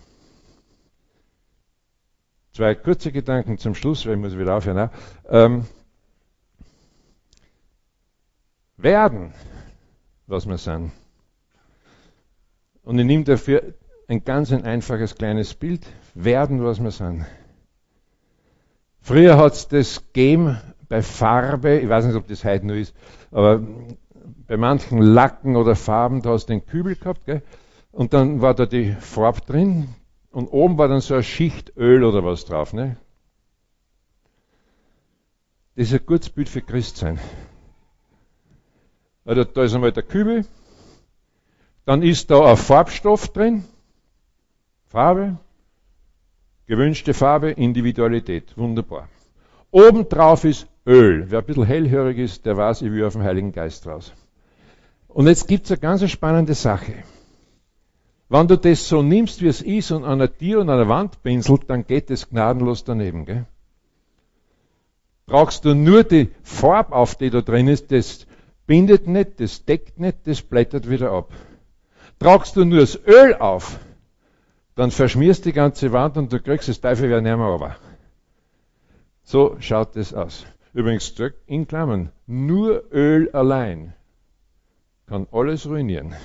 Zwei 2.54 2.76
kurze 2.76 3.12
Gedanken 3.12 3.58
zum 3.58 3.76
Schluss, 3.76 4.06
weil 4.06 4.16
ich 4.16 4.20
muss 4.20 4.38
wieder 4.38 4.56
aufhören. 4.56 4.90
Ähm, 5.30 5.66
werden, 8.78 9.34
was 10.28 10.48
wir 10.48 10.58
sind. 10.58 10.92
Und 12.84 12.98
ich 12.98 13.06
nehme 13.06 13.24
dafür 13.24 13.74
ein 14.08 14.24
ganz 14.24 14.52
ein 14.52 14.66
einfaches 14.66 15.16
kleines 15.16 15.54
Bild. 15.54 15.86
Werden, 16.16 16.64
was 16.64 16.82
wir 16.82 16.92
sind. 16.92 17.26
Früher 19.02 19.38
hat 19.38 19.54
es 19.54 19.68
das 19.68 20.06
gegeben 20.06 20.60
bei 20.90 21.02
Farbe, 21.04 21.80
ich 21.80 21.88
weiß 21.88 22.06
nicht, 22.06 22.16
ob 22.16 22.28
das 22.28 22.44
heute 22.44 22.66
nur 22.66 22.76
ist, 22.76 22.96
aber 23.32 23.62
bei 24.48 24.58
manchen 24.58 25.02
Lacken 25.02 25.56
oder 25.56 25.76
Farben, 25.76 26.22
da 26.22 26.32
hast 26.32 26.48
du 26.48 26.54
den 26.54 26.66
Kübel 26.66 26.96
gehabt, 26.96 27.26
gell? 27.26 27.44
Und 27.92 28.14
dann 28.14 28.42
war 28.42 28.54
da 28.54 28.66
die 28.66 28.94
Farbe 28.94 29.42
drin, 29.42 29.90
und 30.32 30.48
oben 30.48 30.78
war 30.78 30.88
dann 30.88 31.02
so 31.02 31.16
eine 31.16 31.24
Schicht 31.24 31.76
Öl 31.76 32.04
oder 32.04 32.24
was 32.24 32.46
drauf. 32.46 32.74
Ne? 32.74 32.98
Das 35.76 35.88
ist 35.88 35.94
ein 35.94 36.06
gutes 36.06 36.30
Bild 36.30 36.50
für 36.50 36.62
Christsein. 36.62 37.20
Also 39.26 39.44
da 39.44 39.64
ist 39.64 39.74
einmal 39.74 39.92
der 39.92 40.04
Kübel, 40.04 40.46
dann 41.86 42.04
ist 42.04 42.30
da 42.32 42.52
ein 42.52 42.58
Farbstoff 42.58 43.30
drin, 43.30 43.64
Farbe, 44.88 45.38
gewünschte 46.68 47.14
Farbe, 47.14 47.52
Individualität, 47.52 48.58
wunderbar. 48.58 49.08
Oben 49.72 50.10
drauf 50.10 50.46
ist 50.46 50.68
Öl. 50.86 51.30
Wer 51.30 51.40
ein 51.40 51.46
bisschen 51.46 51.66
hellhörig 51.66 52.18
ist, 52.18 52.46
der 52.46 52.58
weiß, 52.58 52.82
ich 52.82 52.92
will 52.92 53.06
auf 53.06 53.14
den 53.14 53.24
Heiligen 53.24 53.52
Geist 53.52 53.86
raus. 53.86 54.14
Und 55.08 55.28
jetzt 55.28 55.48
gibt 55.48 55.66
es 55.66 55.72
eine 55.72 55.80
ganz 55.80 56.10
spannende 56.10 56.56
Sache. 56.56 57.04
Wenn 58.30 58.48
du 58.48 58.58
das 58.58 58.88
so 58.88 59.02
nimmst, 59.02 59.42
wie 59.42 59.48
es 59.48 59.62
ist 59.62 59.92
und 59.92 60.06
an 60.06 60.22
einer 60.22 60.32
Tür 60.32 60.62
und 60.62 60.70
an 60.70 60.78
der 60.78 60.88
Wand 60.88 61.24
pinselt, 61.24 61.68
dann 61.68 61.86
geht 61.86 62.12
es 62.12 62.30
gnadenlos 62.30 62.84
daneben. 62.84 63.26
Gell? 63.26 63.46
Brauchst 65.26 65.66
du 65.66 65.74
nur 65.74 66.04
die 66.04 66.30
Farbe 66.44 66.94
auf, 66.94 67.16
die 67.16 67.32
da 67.32 67.42
drin 67.42 67.68
ist, 67.68 67.92
das 67.92 68.28
bindet 68.68 69.08
nicht, 69.08 69.40
das 69.40 69.66
deckt 69.66 70.00
nicht, 70.00 70.20
das 70.26 70.44
blättert 70.44 70.88
wieder 70.90 71.12
ab. 71.12 71.34
Tragst 72.20 72.56
du 72.56 72.66
nur 72.66 72.82
das 72.82 73.00
Öl 73.08 73.34
auf, 73.36 73.80
dann 74.76 74.92
verschmierst 74.92 75.46
die 75.46 75.54
ganze 75.54 75.92
Wand 75.92 76.16
und 76.18 76.32
du 76.32 76.40
kriegst 76.40 76.70
das 76.70 76.82
Teufel 76.82 77.10
wieder 77.10 77.22
nicht 77.22 77.36
mehr 77.36 77.48
runter. 77.48 77.78
So 79.24 79.58
schaut 79.60 79.96
es 79.96 80.14
aus. 80.14 80.46
Übrigens, 80.74 81.14
in 81.48 81.68
Klammern, 81.68 82.12
nur 82.28 82.92
Öl 82.92 83.32
allein 83.32 83.94
kann 85.08 85.28
alles 85.32 85.68
ruinieren. 85.68 86.16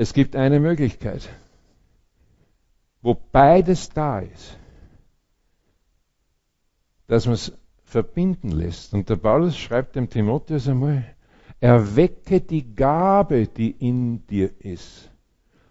Es 0.00 0.12
gibt 0.12 0.36
eine 0.36 0.60
Möglichkeit, 0.60 1.28
wo 3.02 3.14
beides 3.32 3.90
da 3.90 4.20
ist, 4.20 4.56
dass 7.08 7.26
man 7.26 7.34
es 7.34 7.52
verbinden 7.82 8.52
lässt. 8.52 8.94
Und 8.94 9.08
der 9.08 9.16
Paulus 9.16 9.58
schreibt 9.58 9.96
dem 9.96 10.08
Timotheus 10.08 10.68
einmal, 10.68 11.04
erwecke 11.58 12.40
die 12.40 12.76
Gabe, 12.76 13.48
die 13.48 13.72
in 13.72 14.24
dir 14.28 14.52
ist. 14.60 15.10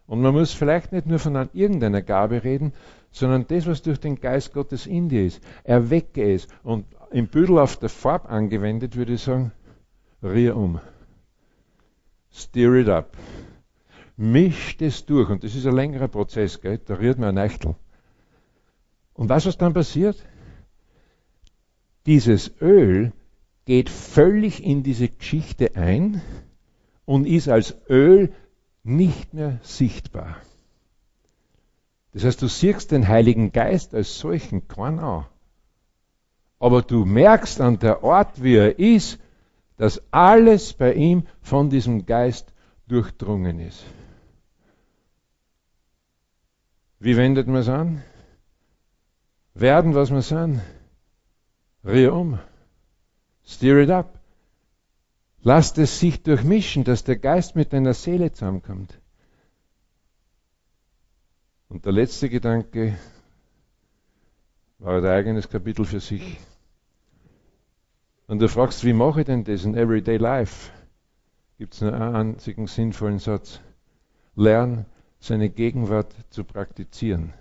Und 0.08 0.22
man 0.22 0.34
muss 0.34 0.52
vielleicht 0.52 0.92
nicht 0.92 1.08
nur 1.08 1.20
von 1.20 1.48
irgendeiner 1.54 2.02
Gabe 2.02 2.44
reden, 2.44 2.74
sondern 3.12 3.48
das, 3.48 3.66
was 3.66 3.82
durch 3.82 4.02
den 4.02 4.20
Geist 4.20 4.52
Gottes 4.54 4.88
in 4.88 5.08
dir 5.08 5.26
ist. 5.26 5.42
Erwecke 5.63 6.34
es. 6.34 6.50
Und 6.63 6.86
im 7.12 7.28
Büdel 7.28 7.60
auf 7.60 7.78
der 7.78 7.88
Farbe 7.88 8.28
angewendet 8.28 8.98
würde 8.98 9.13
ich 9.13 9.22
sagen, 9.22 9.54
rier 10.22 10.58
um. 10.58 10.82
Steer 12.30 12.74
it 12.74 12.90
up 12.90 13.16
mischt 14.17 14.82
es 14.82 15.06
durch. 15.06 15.30
Und 15.30 15.43
das 15.43 15.56
ist 15.56 15.65
ein 15.65 15.75
längerer 15.75 16.08
Prozess, 16.08 16.60
gell? 16.60 16.80
da 16.80 16.95
rührt 16.95 17.19
man 17.19 17.30
ein 17.30 17.38
Eichtel. 17.38 17.75
Und 19.13 19.30
was 19.30 19.45
was 19.45 19.58
dann 19.58 19.73
passiert? 19.73 20.17
Dieses 22.06 22.51
Öl 22.62 23.13
geht 23.65 23.89
völlig 23.89 24.63
in 24.63 24.84
diese 24.84 25.08
Geschichte 25.10 25.75
ein 25.75 26.21
und 27.06 27.25
ist 27.25 27.49
als 27.49 27.75
Öl 27.89 28.34
nicht 28.84 29.34
mehr 29.34 29.60
sichtbar. 29.62 30.38
Das 32.13 32.23
heißt, 32.23 32.41
du 32.41 32.47
siehst 32.47 32.91
den 32.91 33.08
Heiligen 33.08 33.51
Geist 33.51 33.93
als 33.93 34.17
solchen 34.17 34.67
kein 34.67 34.99
an. 34.99 35.25
Aber 36.60 36.82
du 36.82 37.06
merkst 37.06 37.62
an 37.62 37.77
der 37.80 38.03
Art, 38.03 38.41
wie 38.41 38.56
er 38.56 38.80
ist, 38.80 39.19
dass 39.75 40.01
alles 40.12 40.73
bei 40.73 40.93
ihm 40.93 41.27
von 41.41 41.69
diesem 41.69 42.06
Geist 42.06 42.53
durchdrungen 42.88 43.60
ist. 43.60 43.84
Wie 46.99 47.15
wendet 47.15 47.47
man 47.47 47.57
es 47.57 47.69
an? 47.69 48.03
Werden, 49.53 49.93
was 49.93 50.12
wir 50.12 50.21
sind. 50.21 50.62
Rier 51.83 52.13
um. 52.13 52.39
Steer 53.45 53.77
it 53.77 53.89
up. 53.89 54.19
Lasst 55.41 55.77
es 55.77 55.99
sich 55.99 56.23
durchmischen, 56.23 56.83
dass 56.83 57.03
der 57.03 57.17
Geist 57.17 57.55
mit 57.55 57.71
deiner 57.71 57.93
Seele 57.93 58.31
zusammenkommt. 58.31 58.99
Und 61.69 61.86
der 61.86 61.91
letzte 61.91 62.29
Gedanke 62.29 62.97
war 64.79 64.97
ein 64.97 65.05
eigenes 65.05 65.49
Kapitel 65.49 65.86
für 65.86 65.99
sich. 65.99 66.39
Und 68.27 68.39
du 68.39 68.49
fragst, 68.49 68.83
wie 68.83 68.93
mache 68.93 69.21
ich 69.21 69.25
denn 69.25 69.43
das 69.43 69.63
in 69.63 69.75
Everyday 69.75 70.17
Life? 70.17 70.71
Gibt 71.57 71.73
es 71.73 71.81
nur 71.81 71.93
einen 71.93 72.15
einzigen 72.15 72.67
sinnvollen 72.67 73.19
Satz. 73.19 73.62
Lern, 74.36 74.86
seine 75.28 75.50
Gegenwart 75.50 76.13
zu 76.30 76.44
praktizieren. 76.44 77.34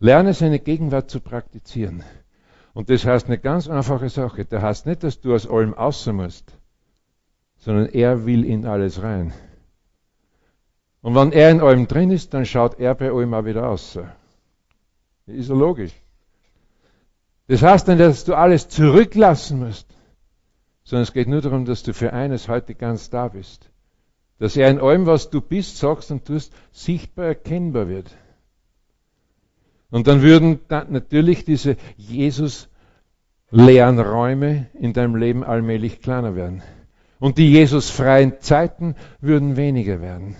Lerne 0.00 0.34
seine 0.34 0.58
Gegenwart 0.58 1.10
zu 1.10 1.20
praktizieren. 1.20 2.02
Und 2.72 2.90
das 2.90 3.04
heißt 3.04 3.26
eine 3.26 3.38
ganz 3.38 3.68
einfache 3.68 4.08
Sache. 4.08 4.44
Das 4.44 4.62
heißt 4.62 4.86
nicht, 4.86 5.04
dass 5.04 5.20
du 5.20 5.34
aus 5.34 5.48
allem 5.48 5.74
außen 5.74 6.14
musst, 6.14 6.56
sondern 7.58 7.86
er 7.86 8.26
will 8.26 8.44
in 8.44 8.66
alles 8.66 9.02
rein. 9.02 9.32
Und 11.02 11.14
wenn 11.14 11.32
er 11.32 11.50
in 11.50 11.60
allem 11.60 11.86
drin 11.86 12.10
ist, 12.10 12.34
dann 12.34 12.46
schaut 12.46 12.80
er 12.80 12.94
bei 12.94 13.10
allem 13.10 13.34
auch 13.34 13.44
wieder 13.44 13.68
aus. 13.68 13.98
Ist 15.26 15.48
ja 15.48 15.54
logisch. 15.54 15.92
Das 17.46 17.62
heißt 17.62 17.88
nicht, 17.88 18.00
dass 18.00 18.24
du 18.24 18.34
alles 18.34 18.68
zurücklassen 18.68 19.58
musst, 19.58 19.86
sondern 20.82 21.02
es 21.02 21.12
geht 21.12 21.28
nur 21.28 21.42
darum, 21.42 21.64
dass 21.66 21.82
du 21.82 21.92
für 21.92 22.12
eines 22.12 22.48
heute 22.48 22.74
ganz 22.74 23.10
da 23.10 23.28
bist. 23.28 23.70
Dass 24.38 24.56
er 24.56 24.70
in 24.70 24.80
allem, 24.80 25.06
was 25.06 25.30
du 25.30 25.40
bist, 25.40 25.78
sagst 25.78 26.10
und 26.10 26.24
tust, 26.24 26.52
sichtbar 26.72 27.26
erkennbar 27.26 27.88
wird. 27.88 28.10
Und 29.90 30.08
dann 30.08 30.22
würden 30.22 30.60
dann 30.68 30.90
natürlich 30.90 31.44
diese 31.44 31.76
Jesus-leeren 31.96 34.00
Räume 34.00 34.66
in 34.74 34.92
deinem 34.92 35.14
Leben 35.14 35.44
allmählich 35.44 36.00
kleiner 36.00 36.34
werden. 36.34 36.62
Und 37.20 37.38
die 37.38 37.52
Jesus-freien 37.52 38.40
Zeiten 38.40 38.96
würden 39.20 39.56
weniger 39.56 40.00
werden. 40.00 40.34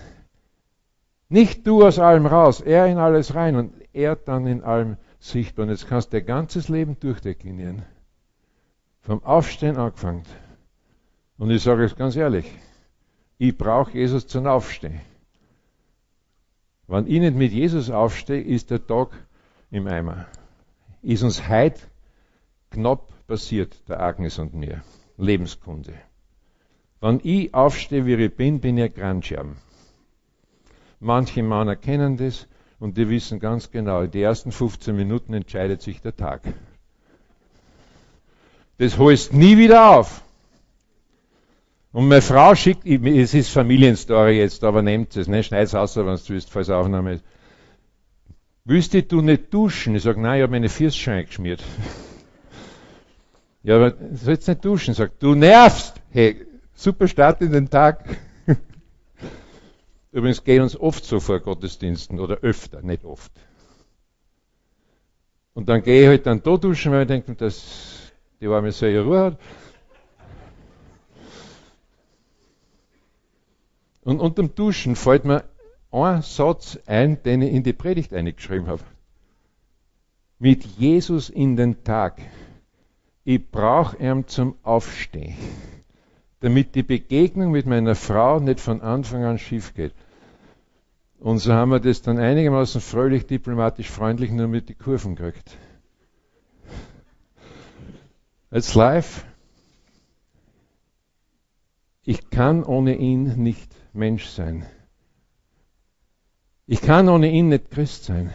Nicht 1.29 1.67
du 1.67 1.85
aus 1.85 1.99
allem 1.99 2.27
raus, 2.27 2.61
er 2.61 2.87
in 2.87 2.99
alles 2.99 3.35
rein 3.35 3.57
und 3.57 3.73
er 3.93 4.17
dann 4.17 4.47
in 4.47 4.63
allem 4.63 4.97
sichtbar. 5.19 5.65
Und 5.65 5.71
jetzt 5.71 5.89
kannst 5.89 6.13
du 6.13 6.19
dein 6.19 6.27
ganzes 6.27 6.69
Leben 6.69 6.99
durchdeklinieren. 6.99 7.83
Vom 9.01 9.23
Aufstehen 9.23 9.77
angefangen. 9.77 10.25
Und 11.39 11.51
ich 11.51 11.63
sage 11.63 11.85
es 11.85 11.97
ganz 11.97 12.17
ehrlich, 12.17 12.51
ich 13.39 13.57
brauche 13.57 13.93
Jesus 13.93 14.27
zum 14.27 14.47
Aufstehen. 14.47 15.01
Wenn 16.87 17.07
ich 17.07 17.21
nicht 17.21 17.37
mit 17.37 17.53
Jesus 17.53 17.91
aufstehe, 17.91 18.43
ist 18.43 18.71
der 18.71 18.87
Tag 18.87 19.09
im 19.71 19.87
Eimer. 19.87 20.27
Ist 21.03 21.23
uns 21.23 21.49
heute 21.49 21.81
knapp 22.71 23.13
passiert, 23.27 23.89
der 23.89 24.01
Agnes 24.01 24.39
und 24.39 24.55
mir. 24.55 24.83
Lebenskunde. 25.17 25.95
Wenn 27.01 27.21
ich 27.23 27.55
aufstehe, 27.55 28.07
wie 28.07 28.15
ich 28.15 28.35
bin, 28.35 28.61
bin 28.61 28.79
ich 28.79 28.85
ein 28.85 28.95
Grandscherben. 28.95 29.57
Manche 31.01 31.43
Männer 31.43 31.77
kennen 31.77 32.17
das, 32.17 32.47
und 32.81 32.97
die 32.97 33.09
wissen 33.09 33.39
ganz 33.39 33.71
genau, 33.71 34.03
in 34.03 34.11
den 34.11 34.23
ersten 34.23 34.53
15 34.53 34.95
Minuten 34.97 35.33
entscheidet 35.35 35.83
sich 35.83 36.01
der 36.01 36.17
Tag. 36.17 36.43
Das 38.79 38.99
holst 38.99 39.33
nie 39.33 39.57
wieder 39.57 39.97
auf. 39.97 40.24
Und 41.95 42.09
meine 42.09 42.23
Frau 42.23 42.57
schickt, 42.57 42.85
es 42.87 43.35
ist 43.35 43.51
Familienstory 43.51 44.39
jetzt, 44.39 44.65
aber 44.65 44.83
nehmt 44.83 45.17
es, 45.17 45.29
ne? 45.29 45.45
schneid 45.45 45.69
es 45.69 45.77
aus, 45.77 45.97
wenn 45.97 46.09
es 46.09 46.29
willst, 46.29 46.51
falls 46.51 46.69
Aufnahme 46.69 47.15
ist. 47.15 47.25
Willst 48.65 49.13
du 49.13 49.21
nicht 49.21 49.55
duschen? 49.55 49.95
Ich 49.95 50.03
sage, 50.03 50.21
nein, 50.21 50.39
ich 50.39 50.43
habe 50.43 50.51
meine 50.51 50.69
Füße 50.69 50.99
schon 50.99 51.13
eingeschmiert. 51.13 51.63
ja, 53.63 53.77
aber 53.77 53.95
sollst 54.13 54.49
nicht 54.49 54.65
duschen. 54.65 54.91
Ich 54.91 54.97
sage, 54.97 55.13
du 55.21 55.37
nervst. 55.37 55.95
Hey, 56.11 56.45
super 56.75 57.07
Start 57.07 57.41
in 57.43 57.53
den 57.53 57.71
Tag. 57.71 58.05
Übrigens 60.11 60.43
geht 60.43 60.63
uns 60.63 60.77
oft 60.77 61.05
so 61.05 61.21
vor 61.21 61.39
Gottesdiensten 61.39 62.19
oder 62.19 62.39
öfter, 62.39 62.83
nicht 62.83 63.05
oft. 63.05 63.31
Und 65.53 65.69
dann 65.69 65.81
gehe 65.81 66.03
ich 66.03 66.09
halt 66.09 66.27
dann 66.27 66.43
da 66.43 66.57
duschen, 66.57 66.91
weil 66.91 67.03
ich 67.03 67.09
denke, 67.09 67.37
dass 67.37 68.11
die 68.41 68.51
warme 68.51 68.73
so 68.73 68.85
ihre 68.85 69.05
Ruhe 69.05 69.21
hat. 69.27 69.39
Und 74.05 74.21
unterm 74.21 74.55
Duschen 74.55 74.97
fällt 74.97 75.25
mir 75.25 75.45
ein 75.91 76.23
Satz 76.23 76.79
ein, 76.87 77.23
den 77.23 77.43
ich 77.43 77.53
in 77.53 77.63
die 77.63 77.73
Predigt 77.73 78.13
eingeschrieben 78.13 78.67
habe. 78.67 78.83
Mit 80.39 80.65
Jesus 80.65 81.31
in 81.31 81.57
den 81.57 81.85
Tag. 81.85 82.21
Ich 83.25 83.51
brauche 83.51 83.97
ihn 83.97 84.27
zum 84.27 84.57
Aufstehen, 84.63 85.37
damit 86.41 86.75
die 86.75 86.83
Begegnung 86.83 87.53
mit 87.53 87.65
meiner 87.65 87.95
Frau 87.95 88.41
nicht 88.41 88.61
von 88.61 88.83
Anfang 88.83 89.25
an 89.25 89.39
schief 89.39 89.73
geht. 89.73 89.95
Und 91.19 91.39
so 91.39 91.55
haben 91.55 91.71
wir 91.71 91.81
das 91.81 92.03
dann 92.03 92.19
einigermaßen 92.19 92.83
fröhlich, 92.83 93.27
diplomatisch, 93.27 93.89
freundlich 93.89 94.31
nur 94.31 94.49
mit 94.49 94.69
die 94.69 94.75
Kurven 94.75 95.17
gekriegt. 95.17 95.57
It's 98.51 98.75
live. 98.75 99.25
Ich 102.03 102.29
kann 102.29 102.63
ohne 102.63 102.97
ihn 102.97 103.43
nicht 103.43 103.75
Mensch 103.95 104.27
sein. 104.27 104.65
Ich 106.67 106.81
kann 106.81 107.09
ohne 107.09 107.31
ihn 107.31 107.49
nicht 107.49 107.71
Christ 107.71 108.05
sein. 108.05 108.33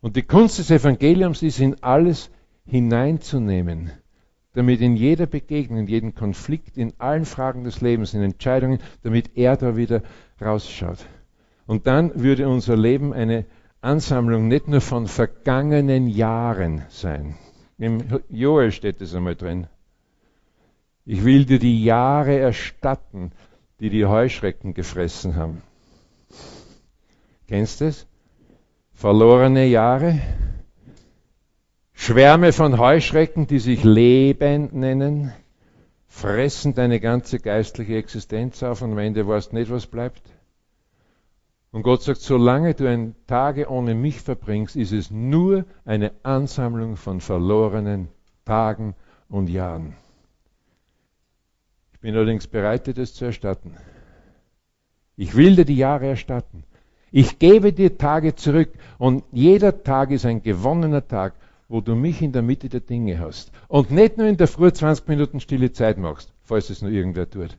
Und 0.00 0.16
die 0.16 0.22
Kunst 0.22 0.58
des 0.58 0.70
Evangeliums 0.70 1.42
ist, 1.42 1.60
in 1.60 1.82
alles 1.82 2.30
hineinzunehmen, 2.66 3.90
damit 4.52 4.80
in 4.80 4.96
jeder 4.96 5.26
Begegnung, 5.26 5.80
in 5.80 5.86
jedem 5.86 6.14
Konflikt, 6.14 6.76
in 6.76 6.92
allen 6.98 7.24
Fragen 7.24 7.64
des 7.64 7.80
Lebens, 7.80 8.14
in 8.14 8.22
Entscheidungen, 8.22 8.78
damit 9.02 9.36
er 9.36 9.56
da 9.56 9.76
wieder 9.76 10.02
rausschaut. 10.40 11.06
Und 11.66 11.86
dann 11.86 12.12
würde 12.14 12.48
unser 12.48 12.76
Leben 12.76 13.12
eine 13.12 13.46
Ansammlung 13.80 14.48
nicht 14.48 14.68
nur 14.68 14.80
von 14.80 15.06
vergangenen 15.06 16.06
Jahren 16.06 16.82
sein. 16.88 17.36
Im 17.78 18.02
Joel 18.28 18.72
steht 18.72 19.00
es 19.00 19.14
einmal 19.14 19.36
drin. 19.36 19.66
Ich 21.04 21.24
will 21.24 21.44
dir 21.44 21.58
die 21.58 21.84
Jahre 21.84 22.36
erstatten, 22.38 23.32
die 23.80 23.90
die 23.90 24.06
Heuschrecken 24.06 24.74
gefressen 24.74 25.36
haben. 25.36 25.62
Kennst 27.46 27.80
du 27.80 27.86
es? 27.86 28.06
Verlorene 28.92 29.66
Jahre? 29.66 30.20
Schwärme 31.92 32.52
von 32.52 32.78
Heuschrecken, 32.78 33.46
die 33.46 33.58
sich 33.58 33.84
Leben 33.84 34.70
nennen, 34.72 35.32
fressen 36.06 36.74
deine 36.74 37.00
ganze 37.00 37.38
geistliche 37.38 37.96
Existenz 37.96 38.62
auf 38.62 38.82
und 38.82 38.92
am 38.92 38.98
Ende 38.98 39.26
weißt 39.26 39.52
nicht, 39.52 39.70
was 39.70 39.86
bleibt. 39.86 40.22
Und 41.70 41.82
Gott 41.82 42.02
sagt, 42.02 42.20
solange 42.20 42.74
du 42.74 42.88
ein 42.88 43.14
Tage 43.26 43.68
ohne 43.68 43.94
mich 43.94 44.20
verbringst, 44.20 44.74
ist 44.74 44.92
es 44.92 45.10
nur 45.10 45.64
eine 45.84 46.12
Ansammlung 46.22 46.96
von 46.96 47.20
verlorenen 47.20 48.08
Tagen 48.44 48.94
und 49.28 49.48
Jahren. 49.48 49.94
Ich 51.98 52.02
bin 52.02 52.14
allerdings 52.14 52.46
bereit, 52.46 52.86
dir 52.86 52.94
das 52.94 53.12
zu 53.14 53.24
erstatten. 53.24 53.74
Ich 55.16 55.34
will 55.34 55.56
dir 55.56 55.64
die 55.64 55.76
Jahre 55.76 56.06
erstatten. 56.06 56.62
Ich 57.10 57.38
gebe 57.40 57.72
dir 57.72 57.98
Tage 57.98 58.36
zurück 58.36 58.70
und 58.98 59.24
jeder 59.32 59.82
Tag 59.82 60.12
ist 60.12 60.24
ein 60.24 60.42
gewonnener 60.42 61.06
Tag, 61.06 61.34
wo 61.68 61.80
du 61.80 61.96
mich 61.96 62.22
in 62.22 62.32
der 62.32 62.42
Mitte 62.42 62.68
der 62.68 62.80
Dinge 62.80 63.18
hast. 63.18 63.50
Und 63.66 63.90
nicht 63.90 64.16
nur 64.16 64.26
in 64.26 64.36
der 64.36 64.46
Früh 64.46 64.72
20 64.72 65.08
Minuten 65.08 65.40
stille 65.40 65.72
Zeit 65.72 65.98
machst, 65.98 66.32
falls 66.44 66.70
es 66.70 66.82
nur 66.82 66.92
irgendwer 66.92 67.28
tut 67.28 67.58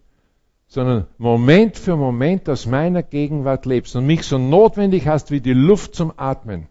sondern 0.69 1.08
Moment 1.17 1.78
für 1.78 1.97
Moment 1.97 2.47
aus 2.47 2.67
meiner 2.67 3.02
Gegenwart 3.04 3.65
lebst 3.65 3.95
und 3.95 4.06
mich 4.06 4.23
so 4.23 4.38
notwendig 4.38 5.08
hast 5.08 5.32
wie 5.32 5.41
die 5.41 5.54
Luft 5.54 5.95
zum 5.95 6.13
Atmen, 6.15 6.67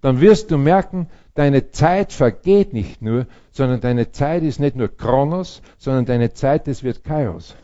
dann 0.00 0.20
wirst 0.20 0.50
du 0.50 0.58
merken, 0.58 1.08
deine 1.34 1.70
Zeit 1.70 2.12
vergeht 2.12 2.72
nicht 2.72 3.02
nur, 3.02 3.26
sondern 3.50 3.80
deine 3.80 4.12
Zeit 4.12 4.42
ist 4.42 4.60
nicht 4.60 4.76
nur 4.76 4.88
Kronos, 4.88 5.62
sondern 5.78 6.04
deine 6.04 6.32
Zeit, 6.32 6.66
das 6.68 6.82
wird 6.82 7.04
Kairos. 7.04 7.56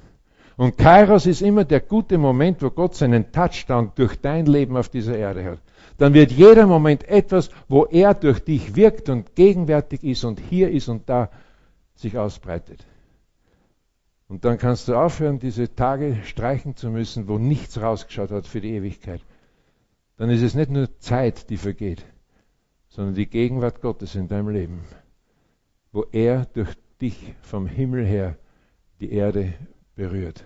Und 0.57 0.77
Kairos 0.77 1.27
ist 1.27 1.43
immer 1.43 1.65
der 1.65 1.81
gute 1.81 2.19
Moment, 2.19 2.63
wo 2.63 2.71
Gott 2.71 2.95
seinen 2.95 3.33
Touchdown 3.33 3.93
durch 3.95 4.21
dein 4.21 4.47
Leben 4.47 4.77
auf 4.77 4.89
dieser 4.89 5.17
Erde 5.17 5.45
hat. 5.45 5.59
Dann 5.99 6.15
wird 6.15 6.31
jeder 6.31 6.67
Moment 6.67 7.09
etwas, 7.09 7.51
wo 7.69 7.85
er 7.85 8.15
durch 8.15 8.41
dich 8.41 8.77
wirkt 8.77 9.09
und 9.09 9.35
gegenwärtig 9.35 10.05
ist 10.05 10.25
und 10.25 10.41
hier 10.41 10.71
ist 10.71 10.89
und 10.89 11.09
da 11.09 11.31
sich 11.95 12.19
ausbreitet. 12.19 12.85
Und 14.29 14.45
dann 14.45 14.59
kannst 14.59 14.89
du 14.89 14.95
aufhören, 14.95 15.39
diese 15.39 15.75
Tage 15.75 16.17
streichen 16.25 16.75
zu 16.75 16.91
müssen, 16.91 17.29
wo 17.29 17.39
nichts 17.39 17.81
rausgeschaut 17.81 18.31
hat 18.31 18.47
für 18.47 18.61
die 18.61 18.73
Ewigkeit. 18.73 19.21
Dann 20.17 20.31
ist 20.31 20.43
es 20.43 20.55
nicht 20.55 20.71
nur 20.71 20.99
Zeit, 21.01 21.51
die 21.51 21.57
vergeht, 21.57 22.05
sondern 22.93 23.15
die 23.15 23.27
Gegenwart 23.27 23.81
Gottes 23.81 24.15
in 24.17 24.29
deinem 24.29 24.51
Leben, 24.51 24.85
wo 25.93 26.05
er 26.13 26.45
durch 26.53 26.75
dich 27.01 27.35
vom 27.41 27.67
Himmel 27.67 28.05
her 28.05 28.37
die 29.01 29.13
Erde 29.13 29.55
berührt. 29.95 30.45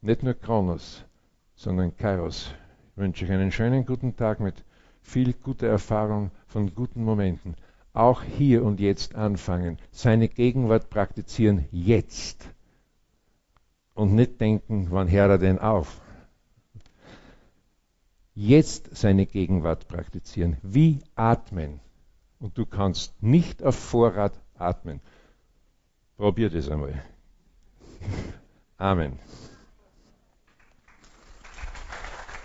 Nicht 0.00 0.24
nur 0.24 0.34
Kronos, 0.34 1.04
sondern 1.54 1.96
Kairos. 1.96 2.52
Ich 2.90 2.96
wünsche 2.96 3.24
euch 3.24 3.30
einen 3.30 3.52
schönen 3.52 3.86
guten 3.86 4.16
Tag 4.16 4.40
mit 4.40 4.64
viel 5.02 5.34
guter 5.34 5.68
Erfahrung 5.68 6.32
von 6.48 6.74
guten 6.74 7.04
Momenten. 7.04 7.54
Auch 7.92 8.24
hier 8.24 8.64
und 8.64 8.80
jetzt 8.80 9.14
anfangen, 9.14 9.78
seine 9.92 10.28
Gegenwart 10.28 10.90
praktizieren 10.90 11.66
jetzt 11.70 12.48
und 13.94 14.16
nicht 14.16 14.40
denken, 14.40 14.88
wann 14.90 15.08
hört 15.08 15.30
er 15.30 15.38
denn 15.38 15.60
auf? 15.60 16.00
Jetzt 18.34 18.96
seine 18.96 19.26
Gegenwart 19.26 19.88
praktizieren, 19.88 20.56
wie 20.62 21.00
atmen. 21.14 21.80
Und 22.38 22.56
du 22.58 22.66
kannst 22.66 23.22
nicht 23.22 23.62
auf 23.62 23.76
Vorrat 23.76 24.32
atmen. 24.54 25.00
Probier 26.16 26.50
das 26.50 26.68
einmal. 26.68 27.02
Amen. 28.78 29.18